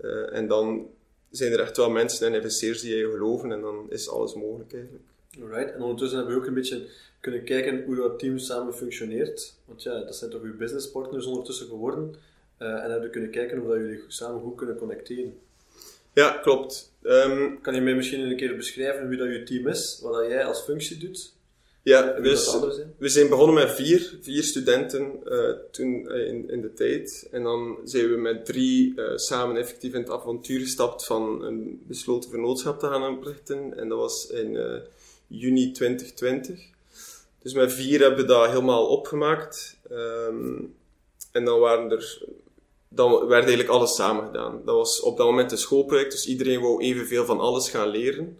[0.00, 0.86] Uh, en dan
[1.30, 4.72] zijn er echt wel mensen en investeerders die je geloven en dan is alles mogelijk
[4.72, 5.04] eigenlijk.
[5.40, 6.86] Alright, en ondertussen hebben we ook een beetje
[7.20, 9.54] kunnen kijken hoe dat team samen functioneert.
[9.64, 12.14] Want ja, dat zijn toch uw businesspartners ondertussen geworden.
[12.58, 15.38] Uh, en hebben we kunnen kijken hoe dat jullie samen goed kunnen connecteren.
[16.12, 16.92] Ja, klopt.
[17.02, 20.26] Um, kan je mij misschien een keer beschrijven wie dat je team is, wat dat
[20.26, 21.32] jij als functie doet?
[21.82, 22.58] Ja, dus
[22.98, 27.28] we zijn begonnen met vier, vier studenten uh, toen uh, in, in de tijd.
[27.30, 31.82] En dan zijn we met drie uh, samen effectief in het avontuur gestapt van een
[31.86, 33.76] besloten vernootschap te gaan oprichten.
[33.76, 34.56] En dat was in
[35.38, 36.60] juni 2020.
[37.42, 39.78] Dus met vier hebben we dat helemaal opgemaakt.
[39.90, 40.74] Um,
[41.32, 42.22] en dan waren er
[42.94, 44.62] dan werd eigenlijk alles samen gedaan.
[44.64, 48.38] Dat was op dat moment een schoolproject, dus iedereen wou evenveel van alles gaan leren.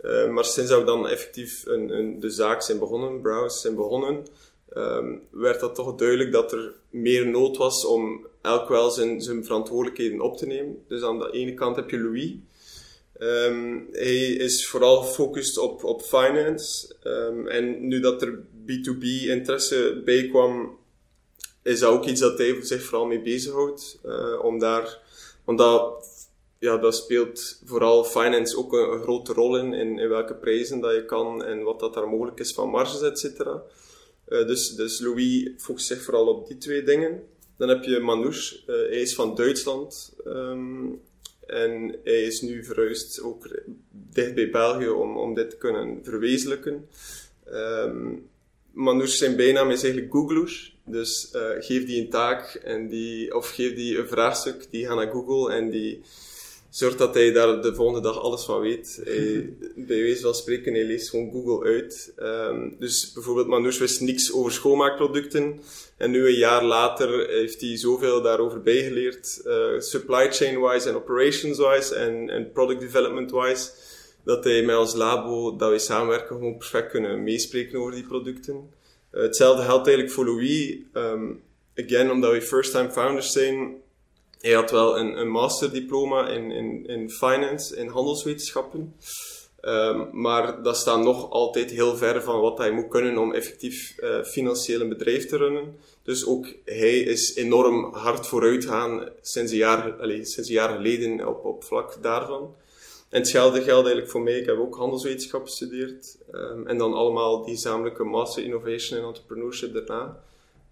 [0.00, 4.26] Uh, maar sinds we dan effectief een, een, de zaak zijn begonnen, Browse zijn begonnen,
[4.76, 9.44] um, werd dat toch duidelijk dat er meer nood was om elk wel zijn, zijn
[9.44, 10.84] verantwoordelijkheden op te nemen.
[10.88, 12.32] Dus aan de ene kant heb je Louis.
[13.18, 16.96] Um, hij is vooral gefocust op, op finance.
[17.04, 20.78] Um, en nu dat er B2B interesse bij kwam,
[21.62, 23.98] is dat ook iets dat hij zich vooral mee bezighoudt.
[24.04, 24.98] Uh, om daar,
[25.44, 26.04] omdat
[26.58, 31.04] ja, dat speelt vooral finance ook een, grote rol in, in, welke prijzen dat je
[31.04, 33.62] kan en wat dat daar mogelijk is van marges, et cetera.
[34.28, 37.22] Uh, dus, dus Louis focust zich vooral op die twee dingen.
[37.56, 41.00] Dan heb je Manouche, uh, hij is van Duitsland um,
[41.46, 43.48] en hij is nu verhuisd ook
[44.12, 46.88] dicht bij België om, om dit te kunnen verwezenlijken.
[47.52, 48.28] Um,
[49.04, 50.76] zijn bijnaam is eigenlijk Googloes.
[50.84, 54.96] Dus uh, geef die een taak en die, of geef die een vraagstuk, die gaat
[54.96, 56.00] naar Google en die
[56.76, 59.00] zorgt dat hij daar de volgende dag alles van weet.
[59.04, 59.54] Hij,
[59.88, 62.12] bij wijze van spreken, hij leest gewoon Google uit.
[62.18, 65.60] Um, dus bijvoorbeeld Manouche wist niks over schoonmaakproducten.
[65.96, 71.94] En nu een jaar later heeft hij zoveel daarover bijgeleerd, uh, supply chain-wise en operations-wise
[71.94, 73.70] en, en product development-wise,
[74.24, 78.70] dat hij met ons labo, dat wij samenwerken, gewoon perfect kunnen meespreken over die producten.
[79.12, 80.76] Uh, hetzelfde geldt eigenlijk voor Louis.
[80.92, 81.42] Um,
[81.76, 83.84] again, omdat we first-time founders zijn,
[84.46, 88.94] hij had wel een, een masterdiploma in, in, in finance, in handelswetenschappen.
[89.62, 93.94] Um, maar dat staat nog altijd heel ver van wat hij moet kunnen om effectief
[93.98, 95.76] uh, financieel een bedrijf te runnen.
[96.02, 100.76] Dus ook hij is enorm hard vooruit gaan sinds een jaar, allez, sinds een jaar
[100.76, 102.54] geleden op, op vlak daarvan.
[103.08, 104.38] En hetzelfde geldt eigenlijk voor mij.
[104.38, 106.16] Ik heb ook handelswetenschap gestudeerd.
[106.32, 110.22] Um, en dan allemaal die gezamenlijke Master Innovation en Entrepreneurship daarna.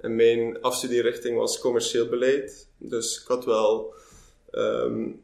[0.04, 2.68] En mijn afstudeerrichting was commercieel beleid.
[2.78, 3.94] Dus ik had wel
[4.52, 5.22] um,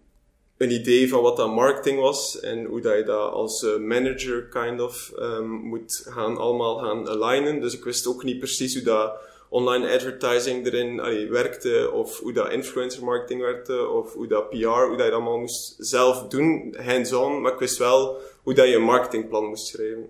[0.56, 4.42] een idee van wat dat marketing was en hoe dat je dat als uh, manager
[4.42, 7.60] kind of um, moet gaan allemaal gaan alignen.
[7.60, 9.12] Dus ik wist ook niet precies hoe dat
[9.48, 10.96] online advertising erin
[11.30, 15.12] werkte, of hoe dat influencer marketing werkte, of hoe dat PR, hoe dat je dat
[15.12, 17.40] allemaal moest zelf doen, hands-on.
[17.40, 20.08] Maar ik wist wel hoe dat je een marketingplan moest schrijven.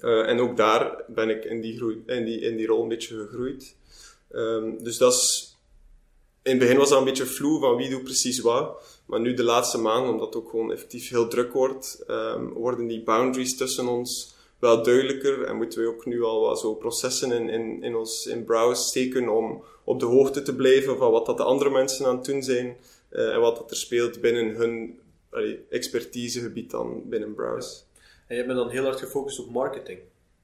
[0.00, 2.88] Uh, en ook daar ben ik in die, groei, in die, in die rol een
[2.88, 3.76] beetje gegroeid.
[4.30, 5.56] Um, dus dat is,
[6.42, 8.82] in het begin was dat een beetje vloe van wie doet precies wat.
[9.06, 12.86] Maar nu de laatste maanden, omdat het ook gewoon effectief heel druk wordt, um, worden
[12.86, 15.42] die boundaries tussen ons wel duidelijker.
[15.42, 18.82] En moeten we ook nu al wat zo processen in, in, in ons in browse
[18.82, 22.24] steken om op de hoogte te blijven van wat dat de andere mensen aan het
[22.24, 22.76] doen zijn.
[23.10, 24.98] Uh, en wat dat er speelt binnen hun
[25.68, 27.86] expertisegebied dan binnen browse.
[28.28, 29.98] En je bent dan heel hard gefocust op marketing.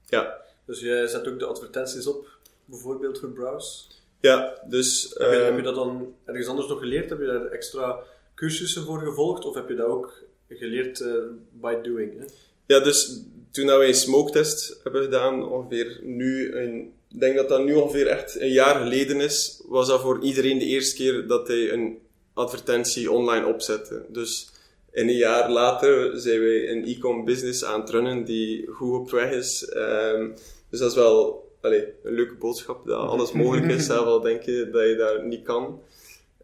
[0.05, 0.41] Ja.
[0.65, 2.27] Dus jij zet ook de advertenties op,
[2.65, 3.83] bijvoorbeeld voor browse.
[4.19, 5.13] Ja, dus...
[5.17, 7.09] Heb je, um, heb je dat dan ergens anders nog geleerd?
[7.09, 7.99] Heb je daar extra
[8.35, 9.45] cursussen voor gevolgd?
[9.45, 11.13] Of heb je dat ook geleerd uh,
[11.51, 12.19] by doing?
[12.19, 12.25] Hè?
[12.65, 13.21] Ja, dus
[13.51, 18.07] toen wij een smoke-test hebben gedaan, ongeveer nu, een, ik denk dat dat nu ongeveer
[18.07, 21.99] echt een jaar geleden is, was dat voor iedereen de eerste keer dat hij een
[22.33, 24.05] advertentie online opzette.
[24.09, 24.49] Dus
[24.95, 29.11] in een jaar later zijn wij een e-com business aan het runnen die goed op
[29.11, 29.73] weg is.
[29.75, 30.35] Um,
[30.69, 34.41] dus dat is wel allez, een leuke boodschap, dat alles mogelijk is, zelf al denk
[34.41, 35.81] je dat je daar niet kan.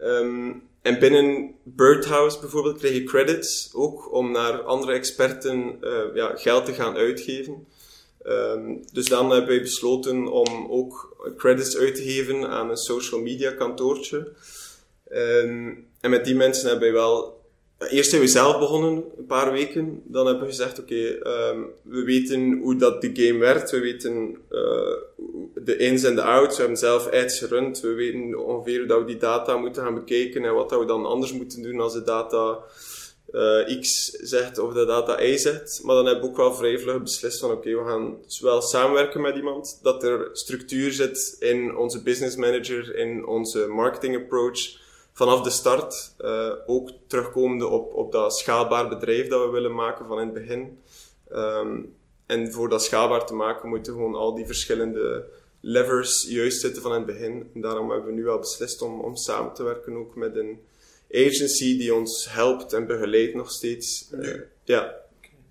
[0.01, 6.35] Um, en binnen Birdhouse bijvoorbeeld krijg je credits ook om naar andere experten uh, ja,
[6.35, 7.67] geld te gaan uitgeven.
[8.25, 13.21] Um, dus dan hebben wij besloten om ook credits uit te geven aan een social
[13.21, 14.31] media kantoortje.
[16.01, 17.40] En met die mensen hebben wij wel
[17.89, 20.01] Eerst zijn we zelf begonnen, een paar weken.
[20.05, 23.71] Dan hebben we gezegd, oké, um, we weten hoe dat de game werkt.
[23.71, 24.59] We weten uh,
[25.55, 26.55] de ins en de outs.
[26.55, 27.79] We hebben zelf ads gerund.
[27.79, 30.85] We weten ongeveer hoe dat we die data moeten gaan bekijken en wat dat we
[30.85, 32.59] dan anders moeten doen als de data
[33.31, 35.81] uh, X zegt of de data Y zegt.
[35.83, 39.35] Maar dan hebben we ook wel vrij beslist van, oké, we gaan wel samenwerken met
[39.35, 39.79] iemand.
[39.81, 44.79] Dat er structuur zit in onze business manager, in onze marketing approach
[45.13, 50.05] vanaf de start uh, ook terugkomende op, op dat schaalbaar bedrijf dat we willen maken
[50.07, 50.79] van in het begin.
[51.31, 51.95] Um,
[52.25, 55.25] en voor dat schaalbaar te maken moeten gewoon al die verschillende
[55.59, 57.49] levers juist zitten van in het begin.
[57.53, 60.59] En daarom hebben we nu al beslist om, om samen te werken ook met een
[61.11, 64.09] agency die ons helpt en begeleidt nog steeds.
[64.11, 64.99] Uh, ja.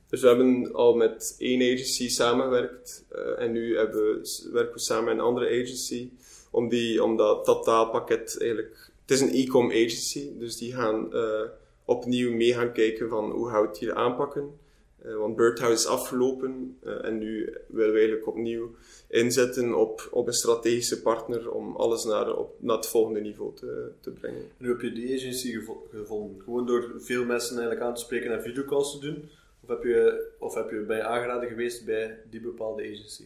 [0.09, 4.81] Dus we hebben al met één agency samengewerkt uh, en nu hebben we, werken we
[4.81, 6.11] samen met een andere agency
[6.51, 11.41] om, die, om dat totaalpakket eigenlijk het is een e-com agency, dus die gaan uh,
[11.85, 14.59] opnieuw mee gaan kijken van hoe gaan we het hier aanpakken.
[15.05, 18.71] Uh, want Birdhouse is afgelopen uh, en nu willen we eigenlijk opnieuw
[19.09, 23.91] inzetten op, op een strategische partner om alles naar, op, naar het volgende niveau te,
[24.01, 24.41] te brengen.
[24.41, 25.59] En hoe heb je die agency
[25.91, 26.43] gevonden?
[26.45, 29.31] Gewoon door veel mensen eigenlijk aan te spreken en videocalls te doen?
[29.63, 33.25] Of heb je, of heb je bij aangeraden geweest bij die bepaalde agency?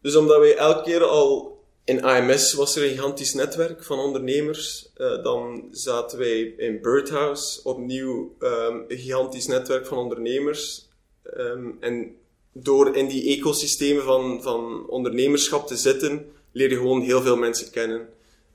[0.00, 1.57] Dus omdat wij elke keer al
[1.88, 4.88] in AMS was er een gigantisch netwerk van ondernemers.
[4.96, 10.88] Uh, dan zaten wij in Birdhouse, opnieuw um, een gigantisch netwerk van ondernemers.
[11.36, 12.16] Um, en
[12.52, 17.70] door in die ecosystemen van, van ondernemerschap te zitten, leer je gewoon heel veel mensen
[17.70, 18.08] kennen.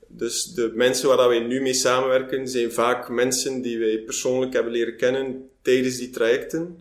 [0.06, 4.72] Dus de mensen waar wij nu mee samenwerken, zijn vaak mensen die wij persoonlijk hebben
[4.72, 6.78] leren kennen tijdens die trajecten.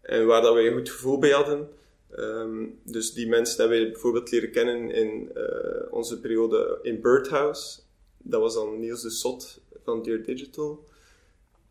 [0.00, 1.68] En waar dat wij een goed gevoel bij hadden.
[2.18, 7.80] Um, dus die mensen hebben wij bijvoorbeeld leren kennen in uh, onze periode in Birdhouse.
[8.18, 10.84] Dat was dan Niels de Sot van Dear Digital.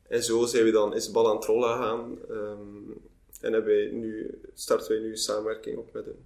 [0.08, 2.20] En zo zijn we dan is bal aan het rollen gaan.
[2.30, 3.02] Um,
[3.42, 6.26] en hebben wij nu, starten wij nu samenwerking op met hem.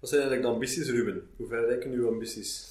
[0.00, 1.28] Wat zijn eigenlijk de ambities, Ruben?
[1.36, 2.68] Hoe ver reiken uw ambities?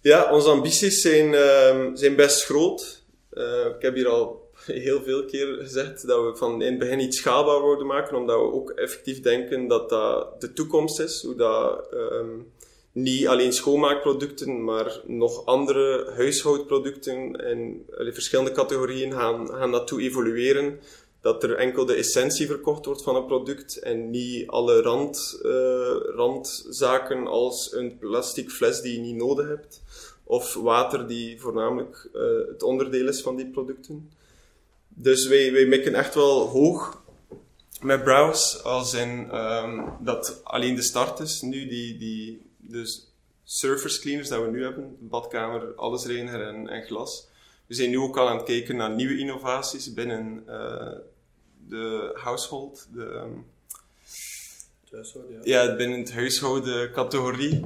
[0.00, 3.02] Ja, onze ambities zijn, uh, zijn best groot.
[3.32, 4.47] Uh, ik heb hier al
[4.86, 8.36] heel veel keer gezegd dat we van in het begin iets schaalbaar worden maken, omdat
[8.36, 11.22] we ook effectief denken dat dat de toekomst is.
[11.22, 12.52] Hoe dat um,
[12.92, 20.80] niet alleen schoonmaakproducten, maar nog andere huishoudproducten en verschillende categorieën gaan, gaan naartoe evolueren.
[21.20, 25.96] Dat er enkel de essentie verkocht wordt van een product en niet alle rand, uh,
[26.14, 29.82] randzaken als een plastic fles die je niet nodig hebt.
[30.24, 34.10] Of water die voornamelijk uh, het onderdeel is van die producten.
[35.00, 37.02] Dus wij, wij mikken echt wel hoog
[37.80, 41.40] met Browse, als in um, dat alleen de start is.
[41.40, 43.12] Nu die, die dus
[43.44, 47.28] surface cleaners dat we nu hebben, badkamer, alles reiniger en, en glas.
[47.66, 50.92] We zijn nu ook al aan het kijken naar nieuwe innovaties binnen uh,
[51.68, 52.86] de household.
[52.92, 53.46] De, um,
[55.42, 55.64] ja.
[55.64, 55.76] ja.
[55.76, 57.64] binnen het huishouden categorie.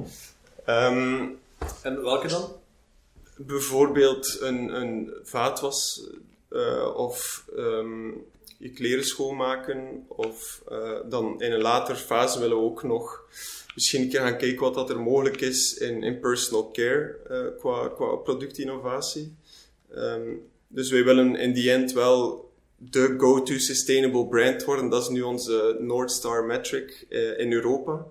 [0.69, 1.39] Um,
[1.81, 2.51] en welke dan?
[3.37, 6.03] Bijvoorbeeld een, een vaatwas
[6.53, 8.25] uh, of um,
[8.57, 10.05] je kleren schoonmaken.
[10.07, 13.23] Of uh, dan in een later fase willen we ook nog
[13.75, 17.59] misschien een keer gaan kijken wat dat er mogelijk is in, in personal care uh,
[17.59, 19.35] qua, qua productinnovatie.
[19.95, 24.89] Um, dus wij willen in die end wel de go-to sustainable brand worden.
[24.89, 27.05] Dat is nu onze North Star metric
[27.37, 28.05] in Europa.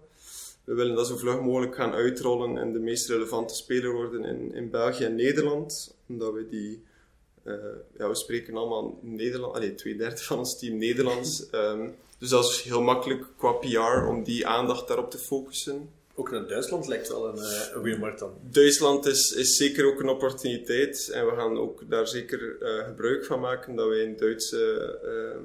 [0.65, 4.55] We willen dat zo vlug mogelijk gaan uitrollen en de meest relevante speler worden in,
[4.55, 5.95] in België en Nederland.
[6.09, 6.83] Omdat we die
[7.45, 7.55] uh,
[7.99, 11.47] ja, we spreken allemaal Nederlands, allee, twee derde van ons team Nederlands.
[11.53, 15.91] Um, dus dat is heel makkelijk qua PR om die aandacht daarop te focussen.
[16.15, 18.35] Ook naar Duitsland lijkt wel een, uh, een goede markt dan.
[18.51, 23.25] Duitsland is, is zeker ook een opportuniteit en we gaan ook daar zeker uh, gebruik
[23.25, 25.41] van maken dat wij een Duitse uh,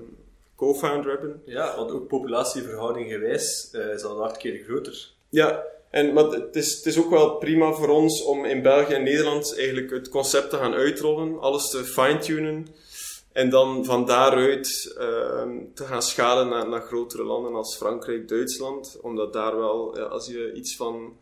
[0.56, 1.42] co-founder hebben.
[1.46, 5.10] Ja, want ook populatieverhouding gewijs is al acht keer groter.
[5.30, 9.56] Ja, en, maar het is, ook wel prima voor ons om in België en Nederland
[9.58, 12.68] eigenlijk het concept te gaan uitrollen, alles te fine-tunen.
[13.32, 15.04] En dan van daaruit uh,
[15.74, 18.98] te gaan schalen naar, naar grotere landen als Frankrijk, Duitsland.
[19.02, 21.18] Omdat daar wel, als je iets van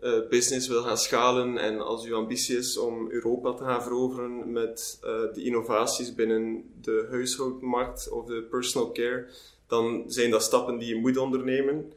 [0.00, 4.52] uh, business wil gaan schalen en als je ambitie is om Europa te gaan veroveren
[4.52, 9.26] met uh, de innovaties binnen de huishoudmarkt of de personal care,
[9.66, 11.92] dan zijn dat stappen die je moet ondernemen.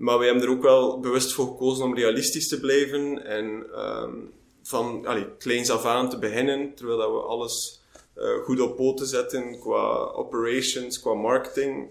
[0.00, 4.32] Maar wij hebben er ook wel bewust voor gekozen om realistisch te blijven en um,
[4.62, 7.80] van allee, kleins af aan te beginnen, terwijl dat we alles
[8.16, 11.90] uh, goed op poten zetten qua operations, qua marketing.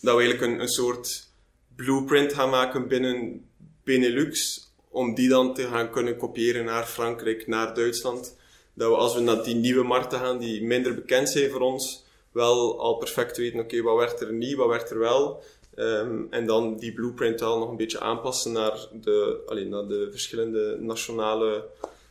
[0.00, 1.28] Dat we eigenlijk een, een soort
[1.76, 3.48] blueprint gaan maken binnen
[3.84, 8.36] Benelux, om die dan te gaan kunnen kopiëren naar Frankrijk, naar Duitsland.
[8.74, 12.04] Dat we als we naar die nieuwe markten gaan, die minder bekend zijn voor ons,
[12.32, 15.42] wel al perfect weten, oké, wat werkt er niet, wat werkt er wel.
[15.78, 20.08] Um, en dan die blueprint wel nog een beetje aanpassen naar de, alleen, naar de
[20.10, 21.64] verschillende nationale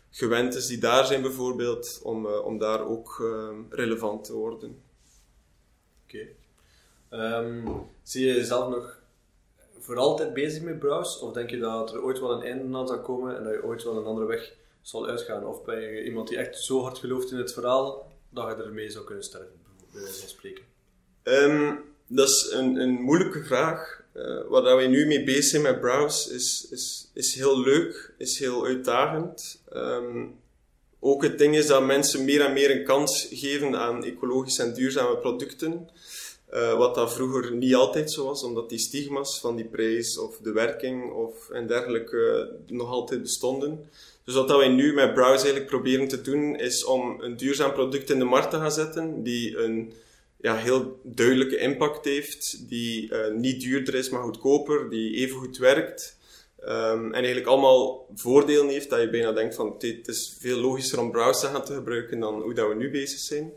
[0.09, 4.81] gewentes die daar zijn bijvoorbeeld, om, uh, om daar ook um, relevant te worden.
[6.03, 6.27] Oké.
[7.09, 7.43] Okay.
[7.43, 9.01] Um, zie je jezelf nog
[9.79, 11.25] voor altijd bezig met browse?
[11.25, 13.63] Of denk je dat er ooit wel een einde aan zal komen en dat je
[13.63, 15.45] ooit wel een andere weg zal uitgaan?
[15.45, 18.89] Of ben je iemand die echt zo hard gelooft in het verhaal dat je ermee
[18.89, 19.61] zou kunnen sterven,
[19.91, 20.63] bij wijze van spreken?
[22.07, 24.01] Dat is een, moeilijke vraag.
[24.15, 28.39] Uh, waar wij nu mee bezig zijn met Browse is, is, is heel leuk, is
[28.39, 29.61] heel uitdagend.
[29.73, 30.35] Um,
[30.99, 34.73] ook het ding is dat mensen meer en meer een kans geven aan ecologische en
[34.73, 35.89] duurzame producten.
[36.53, 40.37] Uh, wat dat vroeger niet altijd zo was, omdat die stigma's van die prijs of
[40.37, 43.89] de werking of en dergelijke nog altijd bestonden.
[44.23, 47.73] Dus wat dat wij nu met Browse eigenlijk proberen te doen, is om een duurzaam
[47.73, 49.93] product in de markt te gaan zetten, die een
[50.41, 55.57] ja, heel duidelijke impact heeft, die uh, niet duurder is, maar goedkoper, die even goed
[55.57, 56.17] werkt.
[56.61, 60.99] Um, en eigenlijk allemaal voordelen heeft, dat je bijna denkt van het is veel logischer
[60.99, 63.51] om browser te gaan te gebruiken dan hoe dat we nu bezig zijn.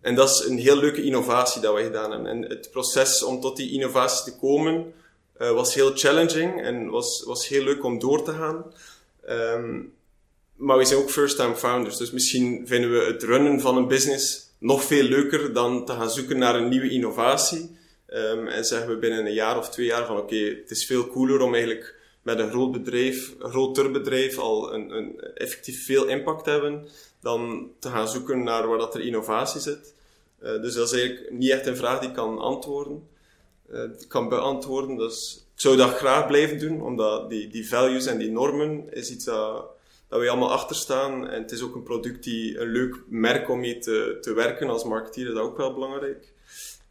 [0.00, 2.30] En dat is een heel leuke innovatie dat we gedaan hebben.
[2.30, 4.92] En het proces om tot die innovatie te komen
[5.40, 8.64] uh, was heel challenging en was, was heel leuk om door te gaan.
[9.28, 9.92] Um,
[10.54, 14.51] maar we zijn ook first-time founders, dus misschien vinden we het runnen van een business
[14.62, 17.76] nog veel leuker dan te gaan zoeken naar een nieuwe innovatie.
[18.08, 21.08] Um, en zeggen we binnen een jaar of twee jaar van oké, het is veel
[21.08, 26.06] cooler om eigenlijk met een groot bedrijf, een groter bedrijf al een, een effectief veel
[26.06, 26.88] impact te hebben,
[27.20, 29.94] dan te gaan zoeken naar waar dat er innovatie zit.
[30.42, 33.08] Uh, dus dat is eigenlijk niet echt een vraag die ik kan antwoorden.
[33.72, 34.96] Uh, kan beantwoorden.
[34.96, 39.10] Dus ik zou dat graag blijven doen, omdat die, die values en die normen is
[39.10, 39.64] iets dat
[40.12, 41.28] dat we allemaal achter staan.
[41.28, 44.68] En het is ook een product die een leuk merk om mee te, te werken
[44.68, 46.32] als marketeer, is dat ook wel belangrijk.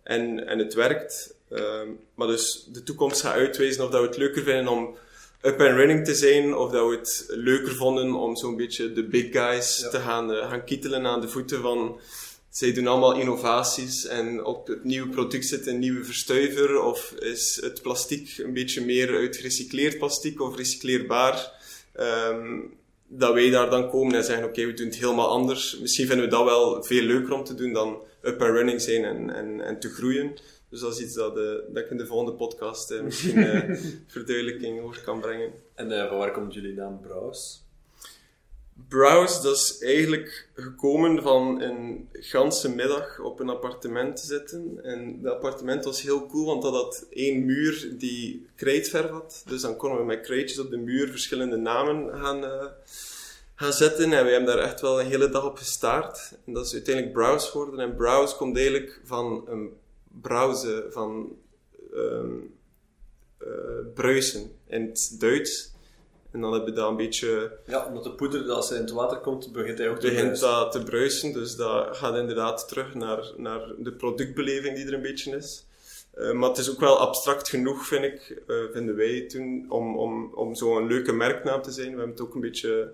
[0.04, 1.36] En, en het werkt.
[1.50, 1.82] Uh,
[2.16, 4.96] maar dus de toekomst gaat uitwijzen of dat we het leuker vinden om
[5.42, 9.04] up and running te zijn, of dat we het leuker vonden om zo'n beetje de
[9.04, 12.00] big guys te gaan, uh, gaan kietelen aan de voeten van
[12.50, 17.60] zij doen allemaal innovaties en op het nieuwe product zit een nieuwe verstuiver, of is
[17.64, 21.52] het plastic een beetje meer uit gerecycleerd plastic of recycleerbaar.
[22.00, 22.80] Um,
[23.14, 25.80] dat wij daar dan komen en zeggen, oké, we doen het helemaal anders.
[25.80, 29.04] Misschien vinden we dat wel veel leuker om te doen dan up and running zijn
[29.04, 30.34] en, en, en te groeien.
[30.70, 33.76] Dus dat is iets dat, uh, dat ik in de volgende podcast uh, misschien uh,
[34.08, 35.52] verduidelijking over kan brengen.
[35.76, 37.58] En van waar komt jullie naam Browse?
[38.88, 44.80] Browse, dat is eigenlijk gekomen van een ganse middag op een appartement te zitten.
[44.84, 49.44] En dat appartement was heel cool, want dat had één muur die krijtverf had.
[49.46, 52.66] Dus dan konden we met krijtjes op de muur verschillende namen gaan, uh,
[53.56, 54.14] gaan zetten.
[54.14, 56.32] En we hebben daar echt wel een hele dag op gestaard.
[56.46, 57.80] En dat is uiteindelijk Browse geworden.
[57.80, 59.70] En Browse komt eigenlijk van een
[60.22, 61.36] browse, van
[61.94, 62.54] um,
[63.42, 63.48] uh,
[63.94, 65.71] bruisen in het Duits.
[66.32, 67.58] En dan heb je dat een beetje...
[67.66, 70.24] Ja, omdat de poeder, als hij in het water komt, begint hij ook te begint
[70.24, 70.50] bruisen.
[70.50, 75.02] dat te bruisen, dus dat gaat inderdaad terug naar, naar de productbeleving die er een
[75.02, 75.66] beetje is.
[76.18, 79.98] Uh, maar het is ook wel abstract genoeg, vind ik, uh, vinden wij toen, om,
[79.98, 81.92] om, om zo'n leuke merknaam te zijn.
[81.92, 82.92] We hebben het ook een beetje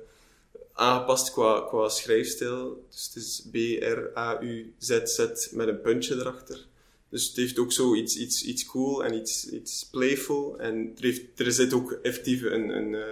[0.73, 2.85] aangepast qua, qua schrijfstijl.
[2.89, 6.65] Dus het is B-R-A-U-Z-Z met een puntje erachter.
[7.09, 10.59] Dus het heeft ook zo iets, iets, iets cool en iets, iets playful.
[10.59, 13.05] En er, heeft, er zit ook effectief een, een, uh,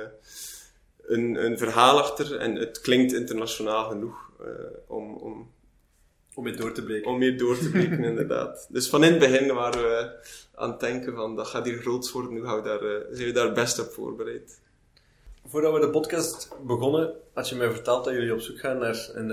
[1.02, 2.38] een, een verhaal achter.
[2.38, 4.48] En het klinkt internationaal genoeg uh,
[4.88, 5.52] om, om,
[6.34, 7.12] om mee door te breken.
[7.12, 8.68] Om mee door te breken, inderdaad.
[8.70, 10.26] Dus van in het begin waren we
[10.56, 12.34] aan het denken van, dat gaat hier groots worden.
[12.34, 14.60] Nu gaan we daar, uh, zijn we daar best op voorbereid.
[15.48, 19.10] Voordat we de podcast begonnen, had je mij verteld dat jullie op zoek gaan naar
[19.14, 19.30] een,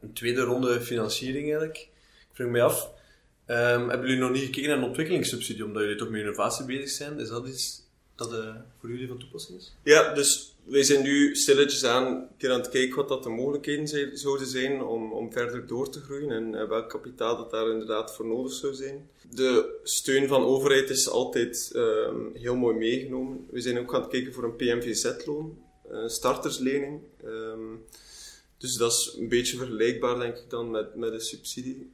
[0.00, 1.78] een tweede ronde financiering eigenlijk.
[1.78, 2.92] Ik vroeg me af,
[3.46, 6.88] Um, hebben jullie nog niet gekeken naar een ontwikkelingssubsidie, omdat jullie toch met innovatie bezig
[6.88, 7.18] zijn?
[7.18, 7.82] Is dat iets
[8.14, 9.74] dat uh, voor jullie van toepassing is?
[9.82, 14.18] Ja, dus wij zijn nu stilletjes aan, keer aan het kijken wat dat de mogelijkheden
[14.18, 18.14] zouden zijn om, om verder door te groeien en, en welk kapitaal dat daar inderdaad
[18.14, 19.08] voor nodig zou zijn.
[19.30, 23.46] De steun van de overheid is altijd um, heel mooi meegenomen.
[23.50, 27.00] We zijn ook aan het kijken voor een PMVZ-loon, een starterslening.
[27.24, 27.84] Um,
[28.58, 31.92] dus dat is een beetje vergelijkbaar, denk ik, dan met, met een subsidie.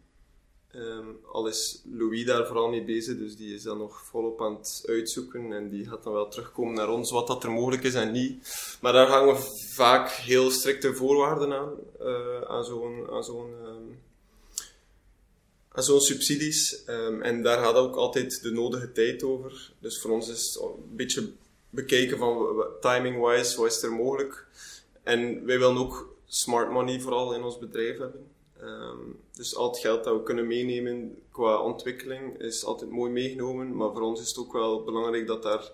[0.76, 4.56] Um, al is Louis daar vooral mee bezig, dus die is dan nog volop aan
[4.56, 7.94] het uitzoeken en die gaat dan wel terugkomen naar ons wat dat er mogelijk is
[7.94, 8.52] en niet.
[8.80, 9.36] Maar daar hangen
[9.74, 13.98] vaak heel strikte voorwaarden aan, uh, aan zo'n aan zo'n um,
[15.72, 16.82] aan zo'n subsidies.
[16.86, 19.72] Um, en daar gaat ook altijd de nodige tijd over.
[19.78, 21.32] Dus voor ons is het een beetje
[21.70, 24.46] bekijken van timing-wise, wat is er mogelijk.
[25.02, 28.26] En wij willen ook smart money vooral in ons bedrijf hebben.
[28.62, 33.76] Um, dus al het geld dat we kunnen meenemen qua ontwikkeling is altijd mooi meegenomen.
[33.76, 35.70] Maar voor ons is het ook wel belangrijk dat daar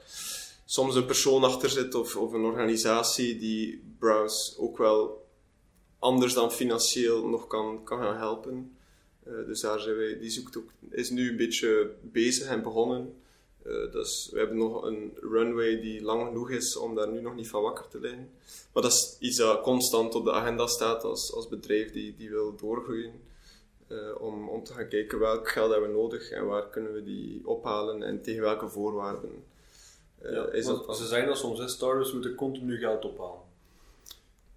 [0.65, 5.27] soms een persoon achter zit of, of een organisatie die Browse ook wel
[5.99, 8.77] anders dan financieel nog kan, kan gaan helpen.
[9.27, 13.15] Uh, dus daar zijn wij, die zoekt ook, is nu een beetje bezig en begonnen.
[13.67, 17.35] Uh, dus we hebben nog een runway die lang genoeg is om daar nu nog
[17.35, 18.31] niet van wakker te liggen.
[18.73, 22.31] Maar dat is iets dat constant op de agenda staat als, als bedrijf die, die
[22.31, 23.25] wil doorgroeien.
[23.89, 27.03] Uh, om, om te gaan kijken welk geld hebben we nodig en waar kunnen we
[27.03, 29.45] die ophalen en tegen welke voorwaarden.
[30.23, 33.41] Uh, ja, is dat ze zeggen dat soms, startups moeten continu geld ophalen.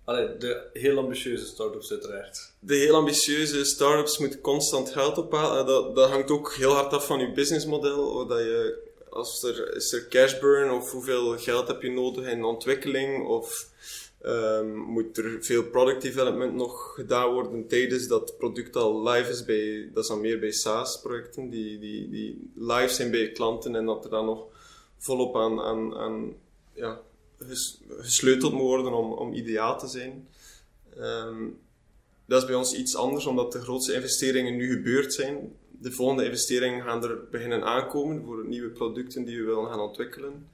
[0.03, 2.53] Allee, de heel ambitieuze startups uiteraard.
[2.59, 5.65] De heel ambitieuze startups moeten constant geld ophalen.
[5.65, 8.27] Dat, dat hangt ook heel hard af van je businessmodel.
[8.27, 12.43] Dat je als er, is er cash burn of hoeveel geld heb je nodig in
[12.43, 13.67] ontwikkeling of
[14.21, 19.29] Ehm, moet er veel product development nog gedaan worden tijdens dat het product al live
[19.29, 23.75] is bij, dat is dan meer bij SaaS-projecten, die, die, die live zijn bij klanten
[23.75, 24.45] en dat er dan nog
[24.97, 26.33] volop aan, aan, aan
[26.73, 27.01] ja,
[27.97, 30.27] gesleuteld moet worden om, om ideaal te zijn.
[30.97, 31.43] Ehm,
[32.25, 35.55] dat is bij ons iets anders, omdat de grootste investeringen nu gebeurd zijn.
[35.81, 40.47] De volgende investeringen gaan er beginnen aankomen voor nieuwe producten die we willen gaan ontwikkelen.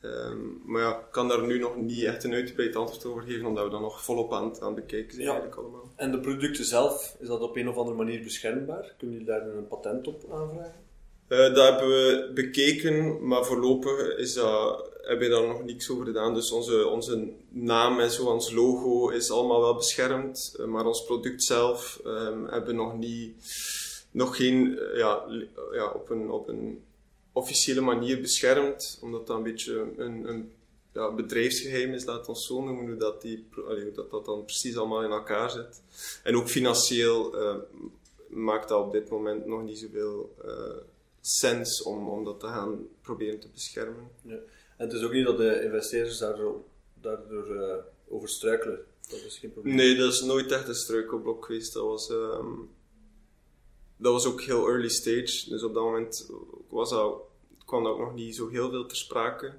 [0.00, 3.46] Ehm, maar ja, ik kan daar nu nog niet echt een uitgebreid antwoord over geven,
[3.46, 5.92] omdat we dan nog volop aan, aan het bekijken zijn eigenlijk allemaal.
[5.96, 8.94] En de producten zelf, is dat op een of andere manier beschermbaar?
[8.98, 10.82] Kunnen jullie daar een patent op aanvragen?
[11.28, 16.06] Uh, dat hebben we bekeken, maar voorlopig is dat, hebben we daar nog niks over
[16.06, 16.34] gedaan.
[16.34, 21.04] Dus onze, onze naam en zo, ons logo is allemaal wel beschermd, uh, maar ons
[21.04, 23.34] product zelf um, hebben we nog niet,
[24.14, 25.24] nog geen, uh, ja,
[25.72, 26.84] ja, op een, op een
[27.32, 30.52] officiële manier beschermd, omdat dat een beetje een, een
[30.92, 34.76] ja, bedrijfsgeheim is, laat ons zo noemen, hoe dat, die, allee, dat, dat dan precies
[34.76, 35.82] allemaal in elkaar zit.
[36.22, 37.56] En ook financieel uh,
[38.28, 40.76] maakt dat op dit moment nog niet zoveel uh,
[41.20, 44.10] sens om, om dat te gaan proberen te beschermen.
[44.22, 44.38] Ja.
[44.76, 46.62] En het is ook niet dat de investeerders daardoor,
[47.00, 47.74] daardoor uh,
[48.08, 48.84] over struikelen.
[49.08, 49.74] Dat is geen probleem.
[49.74, 51.72] Nee, dat is nooit echt een struikelblok geweest.
[51.72, 52.70] Dat was, um,
[53.96, 55.48] dat was ook heel early stage.
[55.48, 56.30] Dus op dat moment
[56.68, 57.16] was dat,
[57.64, 59.52] kwam dat ook nog niet zo heel veel ter sprake.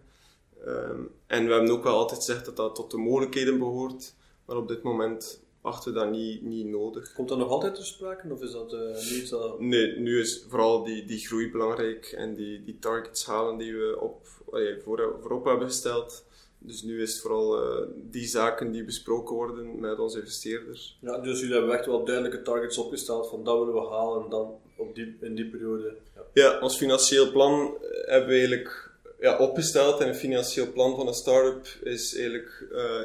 [0.67, 4.13] Um, en we hebben ook wel altijd gezegd dat dat tot de mogelijkheden behoort.
[4.45, 7.13] Maar op dit moment achten we dat niet, niet nodig.
[7.13, 8.33] Komt dat nog altijd ter sprake?
[8.33, 9.59] Of is dat, uh, nu is dat...
[9.59, 12.05] Nee, nu is vooral die, die groei belangrijk.
[12.05, 16.24] En die, die targets halen die we op, allee, voor, voorop hebben gesteld.
[16.67, 20.97] Dus nu is het vooral uh, die zaken die besproken worden met onze investeerders.
[21.01, 24.29] Ja, dus jullie hebben echt wel duidelijke targets opgesteld van dat willen we halen en
[24.29, 25.95] dan op die, in die periode.
[26.15, 26.21] Ja.
[26.33, 29.99] ja, ons financieel plan hebben we eigenlijk ja, opgesteld.
[29.99, 33.01] En een financieel plan van een start-up is eigenlijk uh,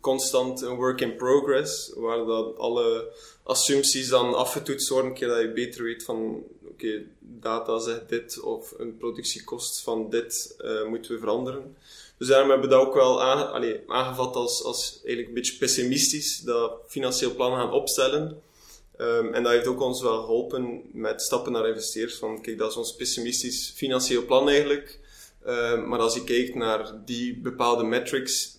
[0.00, 5.40] constant een work in progress, waar dat alle assumpties dan afgetoetst worden, een keer dat
[5.40, 10.84] je beter weet van oké, okay, data zegt dit of een productiekost van dit uh,
[10.84, 11.76] moeten we veranderen.
[12.22, 13.22] Dus daarom hebben we dat ook wel
[13.86, 18.42] aangevat als, als eigenlijk een beetje pessimistisch, dat financieel plan gaan opstellen.
[18.98, 22.18] Um, en dat heeft ook ons wel geholpen met stappen naar investeerders.
[22.18, 24.98] Van kijk, dat is ons pessimistisch financieel plan eigenlijk.
[25.46, 28.58] Um, maar als je kijkt naar die bepaalde metrics,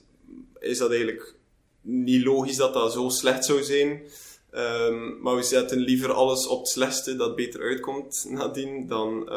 [0.60, 1.36] is dat eigenlijk
[1.82, 4.02] niet logisch dat dat zo slecht zou zijn.
[4.56, 9.30] Um, maar we zetten liever alles op het slechtste dat beter uitkomt nadien dan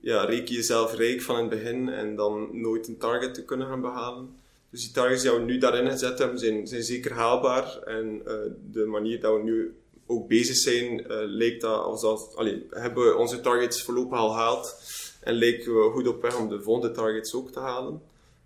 [0.00, 3.80] ja, reken jezelf rijk van het begin en dan nooit een target te kunnen gaan
[3.80, 4.36] behalen.
[4.70, 7.78] Dus die targets die we nu daarin gezet hebben, zijn, zijn zeker haalbaar.
[7.84, 8.34] En uh,
[8.72, 9.74] de manier dat we nu
[10.06, 14.76] ook bezig zijn, uh, leek dat alsof, allee, hebben we onze targets voorlopig al gehaald.
[15.20, 18.02] En lijken we goed op weg om de volgende targets ook te halen.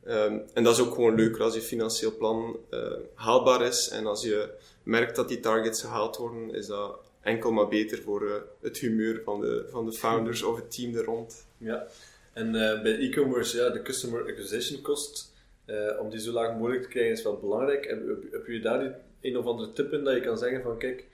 [0.08, 2.80] Um, en dat is ook gewoon leuker als je financieel plan uh,
[3.14, 3.88] haalbaar is.
[3.88, 4.48] En als je
[4.82, 9.22] merkt dat die targets gehaald worden, is dat enkel maar beter voor uh, het humeur
[9.24, 11.46] van de, van de founders of het team er rond.
[11.58, 11.86] Ja,
[12.32, 15.32] en uh, bij e-commerce, ja, de customer acquisition cost,
[15.66, 17.84] uh, om die zo laag mogelijk te krijgen, is wel belangrijk.
[17.84, 21.04] En heb, je daar een of andere tip in dat je kan zeggen van kijk,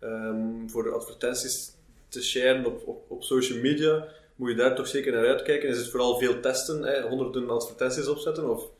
[0.00, 1.72] um, voor advertenties
[2.08, 5.68] te sharen op, op, op social media, moet je daar toch zeker naar uitkijken?
[5.68, 7.00] Is het vooral veel testen, hè?
[7.00, 8.50] honderden advertenties opzetten?
[8.50, 8.70] Of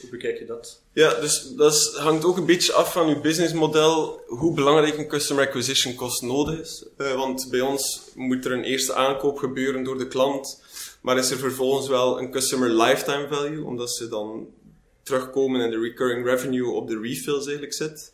[0.00, 0.82] hoe bekijk je dat?
[0.92, 5.46] Ja, dus dat hangt ook een beetje af van je businessmodel, hoe belangrijk een customer
[5.46, 6.84] acquisition cost nodig is.
[6.98, 10.62] Uh, want bij ons moet er een eerste aankoop gebeuren door de klant,
[11.00, 14.46] maar is er vervolgens wel een customer lifetime value, omdat ze dan
[15.02, 18.12] terugkomen en de recurring revenue op de refills eigenlijk zit.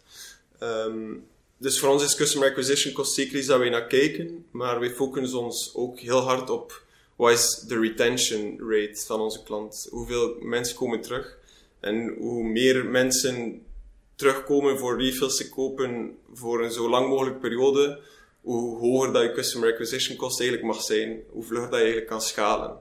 [0.62, 1.24] Um,
[1.58, 4.90] dus voor ons is customer acquisition cost zeker iets dat wij naar kijken, maar wij
[4.90, 6.82] focussen ons ook heel hard op
[7.16, 9.86] wat is de retention rate van onze klant.
[9.90, 11.38] Hoeveel mensen komen terug?
[11.82, 13.66] En hoe meer mensen
[14.14, 18.00] terugkomen voor refills te kopen voor een zo lang mogelijk periode,
[18.40, 22.06] hoe hoger dat je customer acquisition cost eigenlijk mag zijn, hoe vlug dat je eigenlijk
[22.06, 22.76] kan schalen.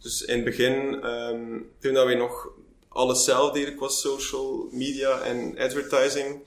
[0.00, 1.00] Dus in het begin,
[1.78, 2.48] toen dat wij nog
[2.88, 6.40] alles zelf deden qua social media en advertising,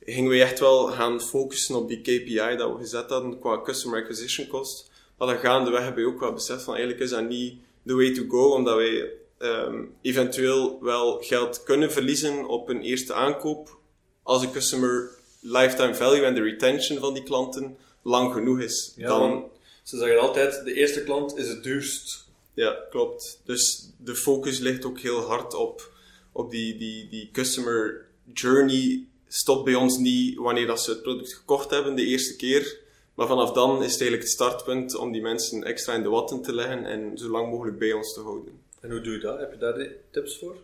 [0.00, 4.00] gingen we echt wel gaan focussen op die KPI dat we gezet hadden qua customer
[4.00, 4.90] acquisition cost.
[5.18, 8.14] Maar dan gaandeweg hebben we ook wel beseft van eigenlijk is dat niet the way
[8.14, 13.78] to go, omdat wij um, eventueel wel geld kunnen verliezen op een eerste aankoop
[14.22, 15.10] als de customer
[15.40, 18.92] lifetime value en de retention van die klanten lang genoeg is.
[18.96, 19.44] Ja, dan,
[19.82, 22.24] ze zeggen altijd, de eerste klant is het duurst.
[22.54, 23.40] Ja, klopt.
[23.44, 25.92] Dus de focus ligt ook heel hard op,
[26.32, 29.04] op die, die, die customer journey.
[29.28, 32.78] Stopt bij ons niet wanneer dat ze het product gekocht hebben de eerste keer.
[33.14, 36.42] Maar vanaf dan is het eigenlijk het startpunt om die mensen extra in de watten
[36.42, 38.60] te leggen en zo lang mogelijk bij ons te houden.
[38.86, 39.38] En hoe doe je dat?
[39.38, 40.56] Heb je daar tips voor?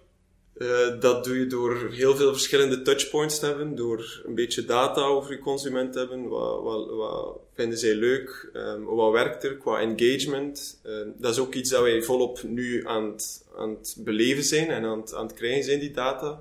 [0.56, 5.02] Uh, dat doe je door heel veel verschillende touchpoints te hebben, door een beetje data
[5.02, 6.28] over je consument te hebben.
[6.28, 8.50] Wat, wat, wat vinden zij leuk?
[8.54, 10.80] Um, wat werkt er qua engagement?
[10.86, 14.70] Uh, dat is ook iets dat wij volop nu aan het, aan het beleven zijn
[14.70, 16.40] en aan het, aan het krijgen zijn, die data.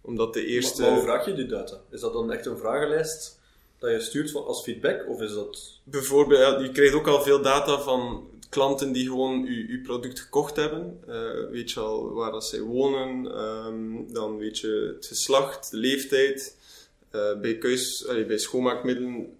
[0.00, 0.82] Omdat de eerste...
[0.82, 1.80] Maar, hoe vraag je die data?
[1.90, 3.38] Is dat dan echt een vragenlijst
[3.78, 5.08] dat je stuurt als feedback?
[5.08, 5.80] Of is dat...
[5.84, 10.56] Bijvoorbeeld, ja, je krijgt ook al veel data van klanten die gewoon uw, product gekocht
[10.56, 11.00] hebben.
[11.08, 15.76] Uh, weet je al waar dat zij wonen, um, dan weet je het geslacht, de
[15.76, 16.56] leeftijd.
[17.12, 19.36] Uh, bij, keus, allee, bij schoonmaakmiddelen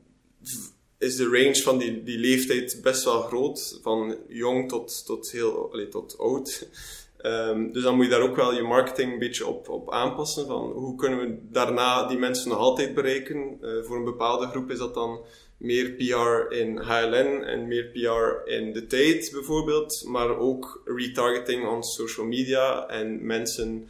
[0.98, 3.78] is de range van die, die leeftijd best wel groot.
[3.82, 6.68] Van jong tot, tot, heel, allee, tot oud.
[7.22, 10.46] Um, dus dan moet je daar ook wel je marketing een beetje op, op aanpassen.
[10.46, 13.58] Van hoe kunnen we daarna die mensen nog altijd bereiken?
[13.62, 15.20] Uh, voor een bepaalde groep is dat dan
[15.60, 21.82] meer PR in HLN en meer PR in de tijd bijvoorbeeld, maar ook retargeting on
[21.82, 23.88] social media en mensen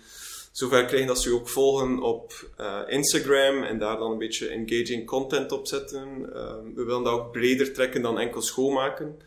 [0.52, 5.06] zover krijgen dat ze ook volgen op uh, Instagram en daar dan een beetje engaging
[5.06, 6.08] content op zetten.
[6.20, 9.18] Uh, we willen dat ook breder trekken dan enkel schoonmaken.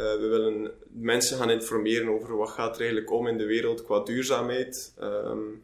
[0.00, 3.84] Uh, we willen mensen gaan informeren over wat gaat er eigenlijk om in de wereld
[3.84, 4.92] qua duurzaamheid.
[5.00, 5.62] Um,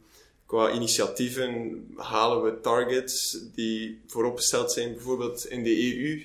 [0.53, 6.23] qua initiatieven halen we targets die vooropgesteld zijn, bijvoorbeeld in de EU.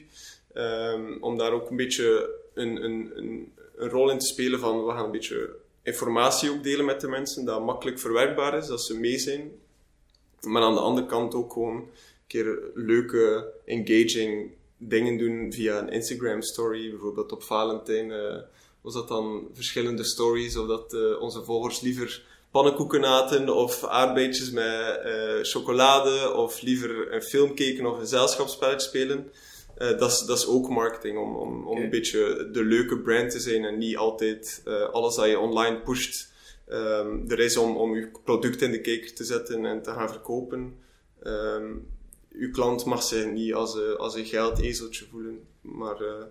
[0.63, 4.91] Um, om daar ook een beetje een, een, een, rol in te spelen van we
[4.91, 8.99] gaan een beetje informatie ook delen met de mensen, dat makkelijk verwerkbaar is, dat ze
[8.99, 9.51] mee zijn.
[10.41, 11.89] Maar aan de andere kant ook gewoon een
[12.28, 16.89] keer leuke, engaging dingen doen via een Instagram story.
[16.89, 18.38] Bijvoorbeeld op Valentijn uh,
[18.82, 24.51] was dat dan verschillende stories, of dat uh, onze volgers liever pannenkoeken aten of aardbeidjes
[24.51, 29.31] met uh, chocolade of liever een film keken of een gezelschapsspelletje spelen.
[29.77, 33.31] Uh, dat, is, dat is ook marketing, om, om, om een beetje de leuke brand
[33.31, 36.31] te zijn en niet altijd uh, alles dat je online pusht
[36.69, 40.09] um, er is om, om je product in de kijker te zetten en te gaan
[40.09, 40.77] verkopen.
[41.23, 41.87] Um,
[42.31, 46.23] uw klant mag zich niet als, als een geldezeltje voelen, maar uh,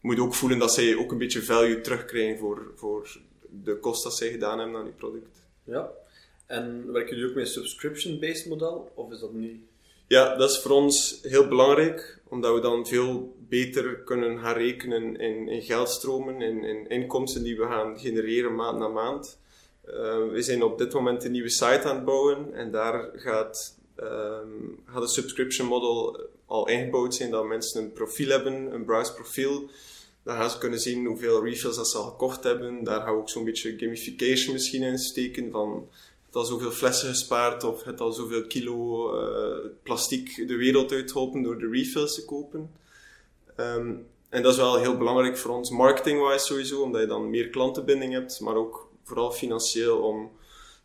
[0.00, 3.18] moet ook voelen dat zij ook een beetje value terugkrijgen voor, voor
[3.50, 5.43] de kost dat zij gedaan hebben aan je product.
[5.64, 5.90] Ja.
[6.46, 9.60] En werken jullie ook met een subscription-based model, of is dat niet?
[10.06, 15.16] Ja, dat is voor ons heel belangrijk, omdat we dan veel beter kunnen gaan rekenen
[15.16, 19.38] in, in geldstromen, in, in inkomsten die we gaan genereren maand na maand.
[19.86, 19.92] Uh,
[20.30, 24.78] we zijn op dit moment een nieuwe site aan het bouwen en daar gaat, um,
[24.86, 29.70] gaat een subscription model al ingebouwd zijn, dat mensen een profiel hebben, een browse profiel.
[30.24, 32.84] Dan gaan ze kunnen zien hoeveel refills ze al gekocht hebben.
[32.84, 35.50] Daar gaan we ook zo'n beetje gamification misschien in steken.
[35.50, 35.88] Van
[36.26, 41.42] het al zoveel flessen gespaard of het al zoveel kilo uh, plastic de wereld uitgeholpen
[41.42, 42.70] door de refills te kopen.
[43.56, 47.48] Um, en dat is wel heel belangrijk voor ons, marketing-wise sowieso, omdat je dan meer
[47.48, 50.30] klantenbinding hebt, maar ook vooral financieel om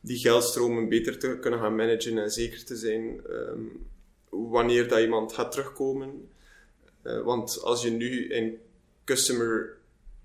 [0.02, 3.88] die geldstromen beter te kunnen gaan managen en zeker te zijn um,
[4.30, 6.30] wanneer dat iemand gaat terugkomen.
[7.04, 8.58] Uh, want als je nu in
[9.10, 9.78] customer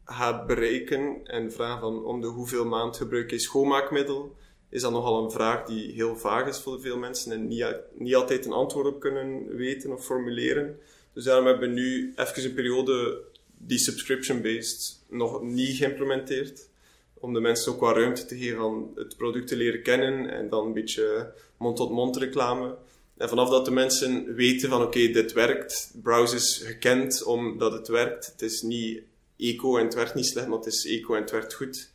[0.04, 4.36] gaat bereiken en vragen van om de hoeveel maand gebruik je schoonmaakmiddel,
[4.68, 8.14] is dat nogal een vraag die heel vaag is voor veel mensen en niet, niet
[8.14, 10.78] altijd een antwoord op kunnen weten of formuleren.
[11.12, 13.22] Dus daarom hebben we nu even een periode
[13.58, 16.68] die subscription-based nog niet geïmplementeerd.
[17.14, 20.48] Om de mensen ook wat ruimte te geven van het product te leren kennen en
[20.48, 22.76] dan een beetje mond-tot-mond reclame.
[23.16, 27.88] En vanaf dat de mensen weten van oké, dit werkt, browse is gekend omdat het
[27.88, 28.26] werkt.
[28.26, 29.02] Het is niet
[29.36, 31.90] eco en het werkt niet slecht, maar het is eco en het werkt goed.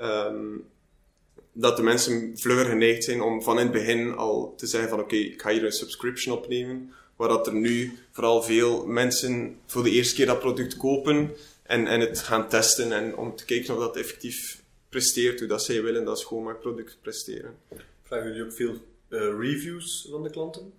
[0.00, 0.66] Um,
[1.52, 5.00] dat de mensen vlugger geneigd zijn om van in het begin al te zeggen van
[5.00, 6.92] oké, ik ga hier een subscription opnemen.
[7.16, 11.30] Waar dat er nu vooral veel mensen voor de eerste keer dat product kopen
[11.62, 15.64] en, en het gaan testen en om te kijken of dat effectief presteert, hoe dat
[15.64, 17.56] zij willen dat schoonmaakproduct presteren.
[18.02, 18.76] Vragen jullie ook veel
[19.18, 20.72] reviews van de klanten?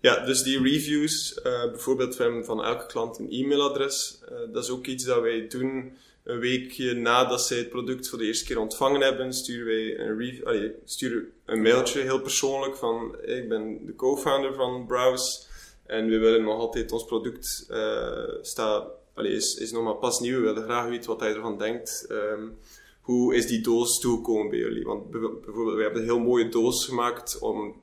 [0.00, 4.18] Ja, dus die reviews, uh, bijvoorbeeld hebben van elke klant een e-mailadres.
[4.22, 8.18] Uh, dat is ook iets dat wij doen een weekje nadat zij het product voor
[8.18, 13.16] de eerste keer ontvangen hebben, sturen wij een, review, sturen een mailtje, heel persoonlijk, van
[13.22, 15.46] ik ben de co-founder van Browse
[15.86, 20.44] en we willen nog altijd ons product uh, is, is nog maar pas nieuw, we
[20.46, 22.06] willen graag weten wat hij ervan denkt.
[22.10, 22.58] Um,
[23.08, 24.84] hoe is die doos toegekomen bij jullie?
[24.84, 27.82] Want bijvoorbeeld, we hebben een heel mooie doos gemaakt om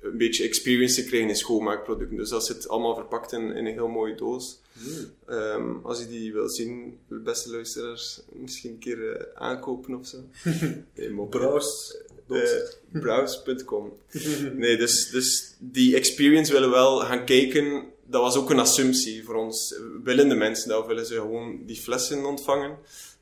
[0.00, 2.16] een beetje experience te krijgen in schoonmaakproducten.
[2.16, 4.60] Dus dat zit allemaal verpakt in, in een heel mooie doos.
[4.72, 5.36] Hmm.
[5.36, 10.06] Um, als je die wil zien, de beste luisteraars, misschien een keer uh, aankopen of
[10.06, 10.16] zo.
[10.96, 12.04] nee, Browse.
[12.28, 13.92] Uh, browse.com.
[14.54, 17.84] nee, dus, dus die experience willen we wel gaan kijken.
[18.06, 19.80] Dat was ook een assumptie voor ons.
[20.04, 22.78] Willen de mensen dat of willen ze gewoon die flessen ontvangen?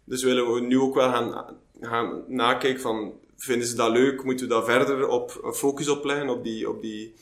[0.09, 4.25] Dus willen we nu ook wel gaan, gaan nakijken van vinden ze dat leuk?
[4.25, 7.15] Moeten we daar verder op een focus op leggen, op die, op die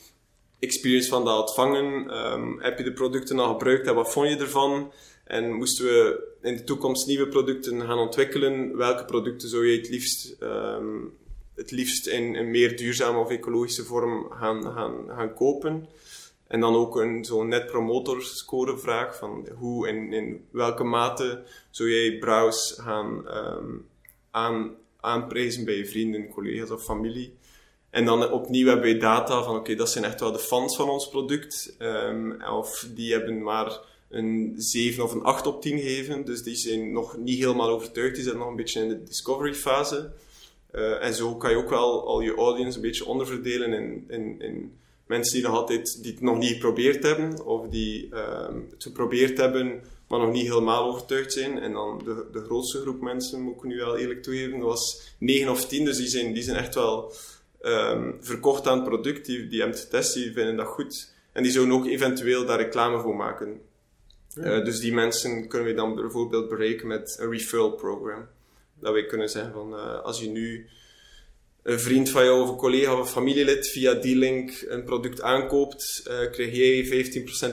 [0.59, 2.09] experience van dat ontvangen?
[2.09, 4.91] Ehm, heb je de producten al gebruikt en wat vond je ervan?
[5.23, 9.89] En moesten we in de toekomst nieuwe producten gaan ontwikkelen, welke producten zou je het
[9.89, 10.95] liefst, ehm,
[11.55, 15.87] het liefst in een meer duurzame of ecologische vorm gaan, gaan, gaan kopen?
[16.47, 21.43] En dan ook een zo'n net promotor score vraag van hoe en in welke mate
[21.69, 23.87] zou jij browse gaan um,
[24.31, 27.33] aan, aanprijzen bij je vrienden, collega's of familie.
[27.89, 30.89] En dan opnieuw hebben wij data van oké, dat zijn echt wel de fans van
[30.89, 31.75] ons product.
[31.79, 33.79] Um, of die hebben maar
[34.09, 36.25] een 7 of een 8 op 10 gegeven.
[36.25, 38.15] Dus die zijn nog niet helemaal overtuigd.
[38.15, 40.11] Die zijn nog een beetje in de discovery fase.
[40.71, 44.41] Uh, en zo kan je ook wel al je audience een beetje onderverdelen in, in,
[44.41, 44.77] in
[45.07, 47.45] mensen die nog altijd die het nog niet geprobeerd hebben.
[47.45, 51.59] Of die uh, het geprobeerd hebben, maar nog niet helemaal overtuigd zijn.
[51.59, 55.15] En dan de, de grootste groep mensen, moet ik nu wel eerlijk toegeven, dat was
[55.17, 55.85] 9 of 10.
[55.85, 57.13] Dus die zijn, die zijn echt wel
[57.61, 59.25] um, verkocht aan het product.
[59.25, 61.13] Die, die hebben het getest, die vinden dat goed.
[61.31, 63.61] En die zouden ook eventueel daar reclame voor maken.
[64.35, 68.27] Uh, dus die mensen kunnen we dan bijvoorbeeld bereiken met een referral program.
[68.79, 70.69] Dat wij kunnen zeggen van, uh, als je nu
[71.67, 75.21] een vriend van jou of een collega of een familielid via die link een product
[75.21, 76.85] aankoopt, uh, krijg jij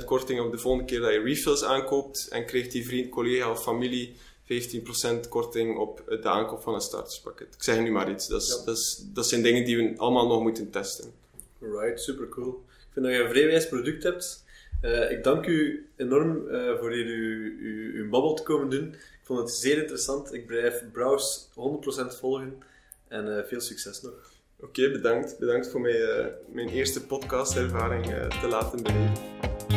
[0.00, 3.50] 15% korting op de volgende keer dat je refills aankoopt en krijgt die vriend, collega
[3.50, 7.54] of familie 15% korting op de aankoop van een starterspakket.
[7.54, 8.28] Ik zeg nu maar iets.
[8.28, 8.64] Dat, is, ja.
[8.64, 11.12] dat, is, dat zijn dingen die we allemaal nog moeten testen.
[11.60, 12.64] Right, super cool.
[12.68, 14.44] Ik vind dat je een vrij wijs product hebt.
[14.82, 18.92] Uh, ik dank u enorm uh, voor hier uw, uw, uw babbel te komen doen.
[18.92, 20.34] Ik vond het zeer interessant.
[20.34, 21.40] Ik blijf Browse
[22.14, 22.72] 100% volgen.
[23.14, 24.32] En uh, veel succes nog.
[24.60, 25.38] Oké, bedankt.
[25.38, 28.04] Bedankt voor mij, mijn eerste podcastervaring
[28.40, 29.73] te laten beleven.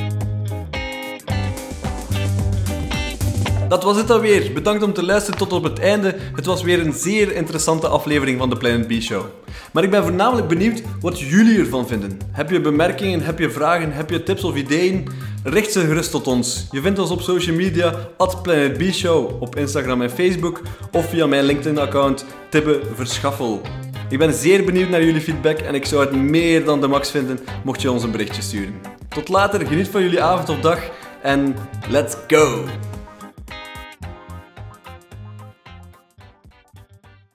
[3.68, 4.54] Dat was het alweer.
[4.54, 6.16] Bedankt om te luisteren tot op het einde.
[6.36, 9.26] Het was weer een zeer interessante aflevering van de Planet B Show.
[9.72, 12.20] Maar ik ben voornamelijk benieuwd wat jullie ervan vinden.
[12.32, 15.08] Heb je bemerkingen, heb je vragen, heb je tips of ideeën?
[15.44, 16.68] Richt ze gerust tot ons.
[16.72, 20.62] Je vindt ons op social media, at Planet B Show, op Instagram en Facebook,
[20.92, 23.62] of via mijn LinkedIn-account, Tibbe Verschaffel.
[24.10, 27.12] Ik ben zeer benieuwd naar jullie feedback en ik zou het meer dan de max
[27.12, 28.74] vinden mocht je ons een berichtje sturen.
[29.10, 30.80] Tot later, geniet van jullie avond of dag
[31.22, 31.56] en
[31.90, 32.66] let's go!